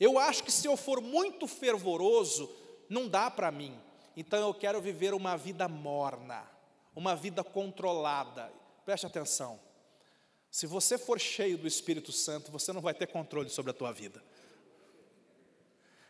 Eu 0.00 0.18
acho 0.18 0.42
que 0.42 0.52
se 0.52 0.66
eu 0.66 0.76
for 0.76 1.00
muito 1.00 1.46
fervoroso, 1.46 2.50
não 2.88 3.08
dá 3.08 3.30
para 3.30 3.50
mim. 3.50 3.78
Então 4.16 4.40
eu 4.40 4.52
quero 4.52 4.80
viver 4.80 5.14
uma 5.14 5.36
vida 5.36 5.68
morna, 5.68 6.44
uma 6.98 7.14
vida 7.14 7.44
controlada. 7.44 8.52
Preste 8.84 9.06
atenção. 9.06 9.60
Se 10.50 10.66
você 10.66 10.98
for 10.98 11.20
cheio 11.20 11.56
do 11.56 11.68
Espírito 11.68 12.10
Santo, 12.10 12.50
você 12.50 12.72
não 12.72 12.80
vai 12.80 12.92
ter 12.92 13.06
controle 13.06 13.48
sobre 13.48 13.70
a 13.70 13.74
tua 13.74 13.92
vida. 13.92 14.20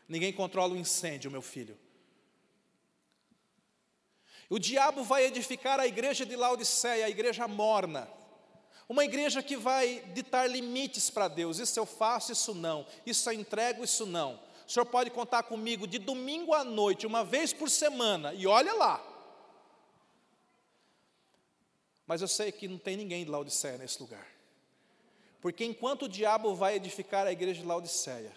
Ninguém 0.08 0.32
controla 0.32 0.72
o 0.72 0.78
incêndio, 0.78 1.30
meu 1.30 1.42
filho. 1.42 1.78
O 4.48 4.58
diabo 4.58 5.04
vai 5.04 5.26
edificar 5.26 5.78
a 5.78 5.86
igreja 5.86 6.24
de 6.24 6.34
Laodiceia, 6.34 7.04
a 7.04 7.10
igreja 7.10 7.46
morna, 7.46 8.08
Uma 8.88 9.04
igreja 9.04 9.42
que 9.42 9.54
vai 9.54 10.02
ditar 10.14 10.48
limites 10.48 11.10
para 11.10 11.28
Deus, 11.28 11.58
isso 11.58 11.78
eu 11.78 11.84
faço, 11.84 12.32
isso 12.32 12.54
não, 12.54 12.86
isso 13.04 13.28
eu 13.28 13.34
entrego, 13.34 13.84
isso 13.84 14.06
não. 14.06 14.40
O 14.66 14.70
senhor 14.70 14.86
pode 14.86 15.10
contar 15.10 15.42
comigo 15.42 15.86
de 15.86 15.98
domingo 15.98 16.54
à 16.54 16.64
noite, 16.64 17.06
uma 17.06 17.22
vez 17.22 17.52
por 17.52 17.68
semana, 17.68 18.32
e 18.32 18.46
olha 18.46 18.72
lá. 18.72 19.07
Mas 22.08 22.22
eu 22.22 22.26
sei 22.26 22.50
que 22.50 22.66
não 22.66 22.78
tem 22.78 22.96
ninguém 22.96 23.22
de 23.22 23.30
Laodiceia 23.30 23.76
nesse 23.76 24.00
lugar. 24.00 24.26
Porque 25.42 25.62
enquanto 25.62 26.06
o 26.06 26.08
diabo 26.08 26.54
vai 26.54 26.74
edificar 26.74 27.26
a 27.26 27.32
igreja 27.32 27.60
de 27.60 27.66
Laodiceia, 27.66 28.32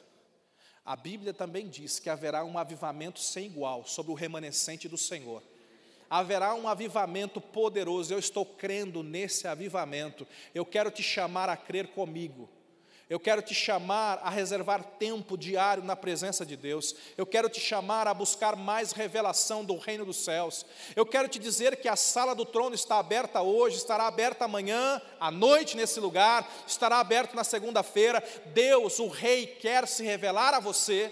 a 0.86 0.96
Bíblia 0.96 1.34
também 1.34 1.70
diz 1.70 1.98
que 1.98 2.10
haverá 2.10 2.44
um 2.44 2.58
avivamento 2.58 3.22
sem 3.22 3.46
igual 3.46 3.86
sobre 3.86 4.12
o 4.12 4.16
remanescente 4.16 4.90
do 4.90 4.98
Senhor. 4.98 5.42
Haverá 6.10 6.54
um 6.54 6.68
avivamento 6.68 7.40
poderoso, 7.40 8.14
eu 8.14 8.20
estou 8.20 8.46
crendo 8.46 9.02
nesse 9.02 9.48
avivamento. 9.48 10.28
Eu 10.54 10.66
quero 10.66 10.92
te 10.92 11.02
chamar 11.02 11.48
a 11.48 11.56
crer 11.56 11.88
comigo. 11.88 12.50
Eu 13.12 13.20
quero 13.20 13.42
te 13.42 13.54
chamar 13.54 14.22
a 14.24 14.30
reservar 14.30 14.82
tempo 14.98 15.38
diário 15.38 15.84
na 15.84 15.98
presença 15.98 16.46
de 16.46 16.56
Deus. 16.56 16.96
Eu 17.18 17.26
quero 17.26 17.50
te 17.50 17.60
chamar 17.60 18.08
a 18.08 18.14
buscar 18.14 18.56
mais 18.56 18.94
revelação 18.94 19.66
do 19.66 19.76
reino 19.76 20.06
dos 20.06 20.24
céus. 20.24 20.66
Eu 20.96 21.06
quero 21.06 21.28
te 21.28 21.38
dizer 21.38 21.76
que 21.82 21.90
a 21.90 21.98
sala 21.98 22.34
do 22.34 22.46
trono 22.46 22.74
está 22.74 23.00
aberta 23.00 23.42
hoje, 23.42 23.76
estará 23.76 24.08
aberta 24.08 24.46
amanhã, 24.46 25.02
à 25.20 25.30
noite 25.30 25.76
nesse 25.76 26.00
lugar, 26.00 26.50
estará 26.66 27.02
aberto 27.02 27.36
na 27.36 27.44
segunda-feira. 27.44 28.24
Deus, 28.54 28.98
o 28.98 29.10
Rei, 29.10 29.46
quer 29.46 29.90
se 29.90 30.06
revelar 30.06 30.54
a 30.54 30.62
você. 30.62 31.12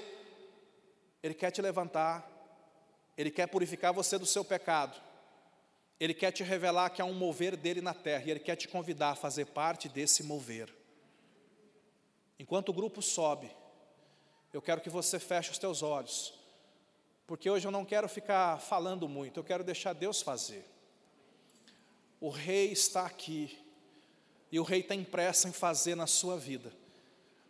Ele 1.22 1.34
quer 1.34 1.52
te 1.52 1.62
levantar. 1.62 2.26
Ele 3.18 3.30
quer 3.30 3.48
purificar 3.48 3.92
você 3.92 4.18
do 4.18 4.26
seu 4.26 4.46
pecado. 4.46 4.98
Ele 6.00 6.14
quer 6.14 6.32
te 6.32 6.44
revelar 6.44 6.92
que 6.92 7.02
há 7.02 7.06
um 7.06 7.14
mover 7.14 7.58
dele 7.58 7.82
na 7.82 7.94
terra 7.94 8.24
e 8.26 8.32
ele 8.32 8.40
quer 8.40 8.56
te 8.56 8.70
convidar 8.70 9.10
a 9.10 9.16
fazer 9.16 9.48
parte 9.48 9.90
desse 9.90 10.24
mover. 10.24 10.79
Enquanto 12.40 12.70
o 12.70 12.74
grupo 12.74 13.02
sobe, 13.02 13.54
eu 14.54 14.62
quero 14.62 14.80
que 14.80 14.90
você 14.90 15.20
feche 15.20 15.52
os 15.52 15.58
teus 15.58 15.84
olhos, 15.84 16.34
porque 17.28 17.50
hoje 17.50 17.68
eu 17.68 17.72
não 17.72 17.84
quero 17.84 18.08
ficar 18.08 18.60
falando 18.60 19.08
muito, 19.08 19.40
eu 19.40 19.44
quero 19.44 19.64
deixar 19.64 19.94
Deus 19.94 20.22
fazer. 20.22 20.66
O 22.20 22.30
rei 22.30 22.72
está 22.72 23.06
aqui, 23.06 23.60
e 24.52 24.60
o 24.60 24.64
rei 24.64 24.82
tem 24.82 25.04
pressa 25.04 25.50
em 25.50 25.52
fazer 25.52 25.96
na 25.96 26.08
sua 26.08 26.38
vida. 26.38 26.74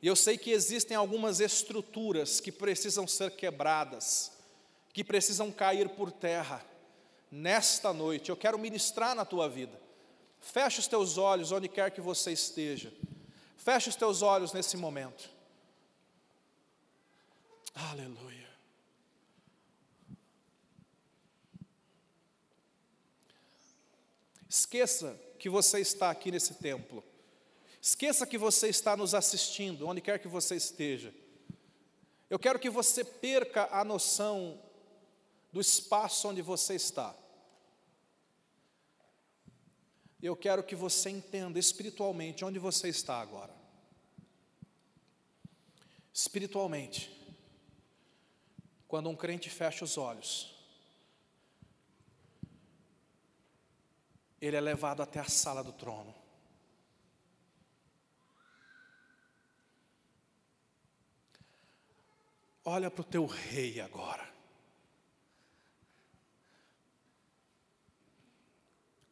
E 0.02 0.08
eu 0.08 0.16
sei 0.16 0.38
que 0.38 0.52
existem 0.52 0.98
algumas 0.98 1.40
estruturas 1.40 2.40
que 2.40 2.52
precisam 2.52 3.08
ser 3.08 3.32
quebradas, 3.32 4.32
que 4.92 5.04
precisam 5.04 5.52
cair 5.52 5.90
por 5.90 6.12
terra. 6.12 6.66
Nesta 7.32 7.94
noite, 7.94 8.30
eu 8.30 8.36
quero 8.36 8.58
ministrar 8.58 9.14
na 9.14 9.24
tua 9.24 9.48
vida. 9.48 9.80
Feche 10.42 10.80
os 10.80 10.88
teus 10.88 11.18
olhos 11.18 11.52
onde 11.52 11.68
quer 11.68 11.92
que 11.92 12.02
você 12.02 12.32
esteja. 12.32 12.92
Feche 13.60 13.90
os 13.90 13.96
teus 13.98 14.22
olhos 14.22 14.54
nesse 14.54 14.78
momento. 14.78 15.30
Aleluia. 17.76 18.50
Esqueça 24.48 25.20
que 25.38 25.50
você 25.50 25.80
está 25.80 26.10
aqui 26.10 26.32
nesse 26.32 26.56
templo. 26.56 27.04
Esqueça 27.82 28.26
que 28.26 28.38
você 28.38 28.70
está 28.70 28.96
nos 28.96 29.14
assistindo, 29.14 29.88
onde 29.88 30.00
quer 30.00 30.20
que 30.20 30.28
você 30.28 30.56
esteja. 30.56 31.14
Eu 32.30 32.40
quero 32.40 32.60
que 32.60 32.70
você 32.70 33.04
perca 33.04 33.68
a 33.72 33.84
noção 33.84 34.58
do 35.52 35.60
espaço 35.60 36.30
onde 36.30 36.42
você 36.42 36.76
está. 36.76 37.14
Eu 40.22 40.36
quero 40.36 40.64
que 40.64 40.76
você 40.76 41.10
entenda 41.10 41.58
espiritualmente 41.58 42.44
onde 42.44 42.60
você 42.60 42.90
está 42.90 43.22
agora. 43.22 43.54
Espiritualmente, 46.14 47.10
quando 48.88 49.10
um 49.10 49.16
crente 49.16 49.50
fecha 49.50 49.86
os 49.86 49.98
olhos, 49.98 50.54
ele 54.42 54.58
é 54.58 54.62
levado 54.62 55.02
até 55.02 55.20
a 55.20 55.30
sala 55.30 55.64
do 55.64 55.72
trono. 55.72 56.14
Olha 62.66 62.92
para 62.92 63.02
o 63.02 63.06
teu 63.06 63.26
rei 63.26 63.80
agora. 63.80 64.39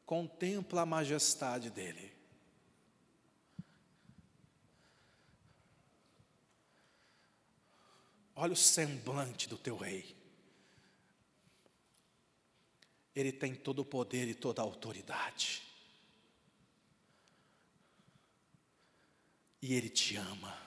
Contempla 0.08 0.84
a 0.84 0.86
majestade 0.86 1.70
dele. 1.70 2.14
Olha 8.34 8.54
o 8.54 8.56
semblante 8.56 9.50
do 9.50 9.58
teu 9.58 9.76
rei. 9.76 10.16
Ele 13.14 13.34
tem 13.34 13.54
todo 13.54 13.80
o 13.80 13.86
poder 13.86 14.30
e 14.30 14.34
toda 14.34 14.62
a 14.62 14.64
autoridade. 14.64 15.62
E 19.62 19.74
ele 19.74 19.90
te 19.90 20.16
ama. 20.16 20.67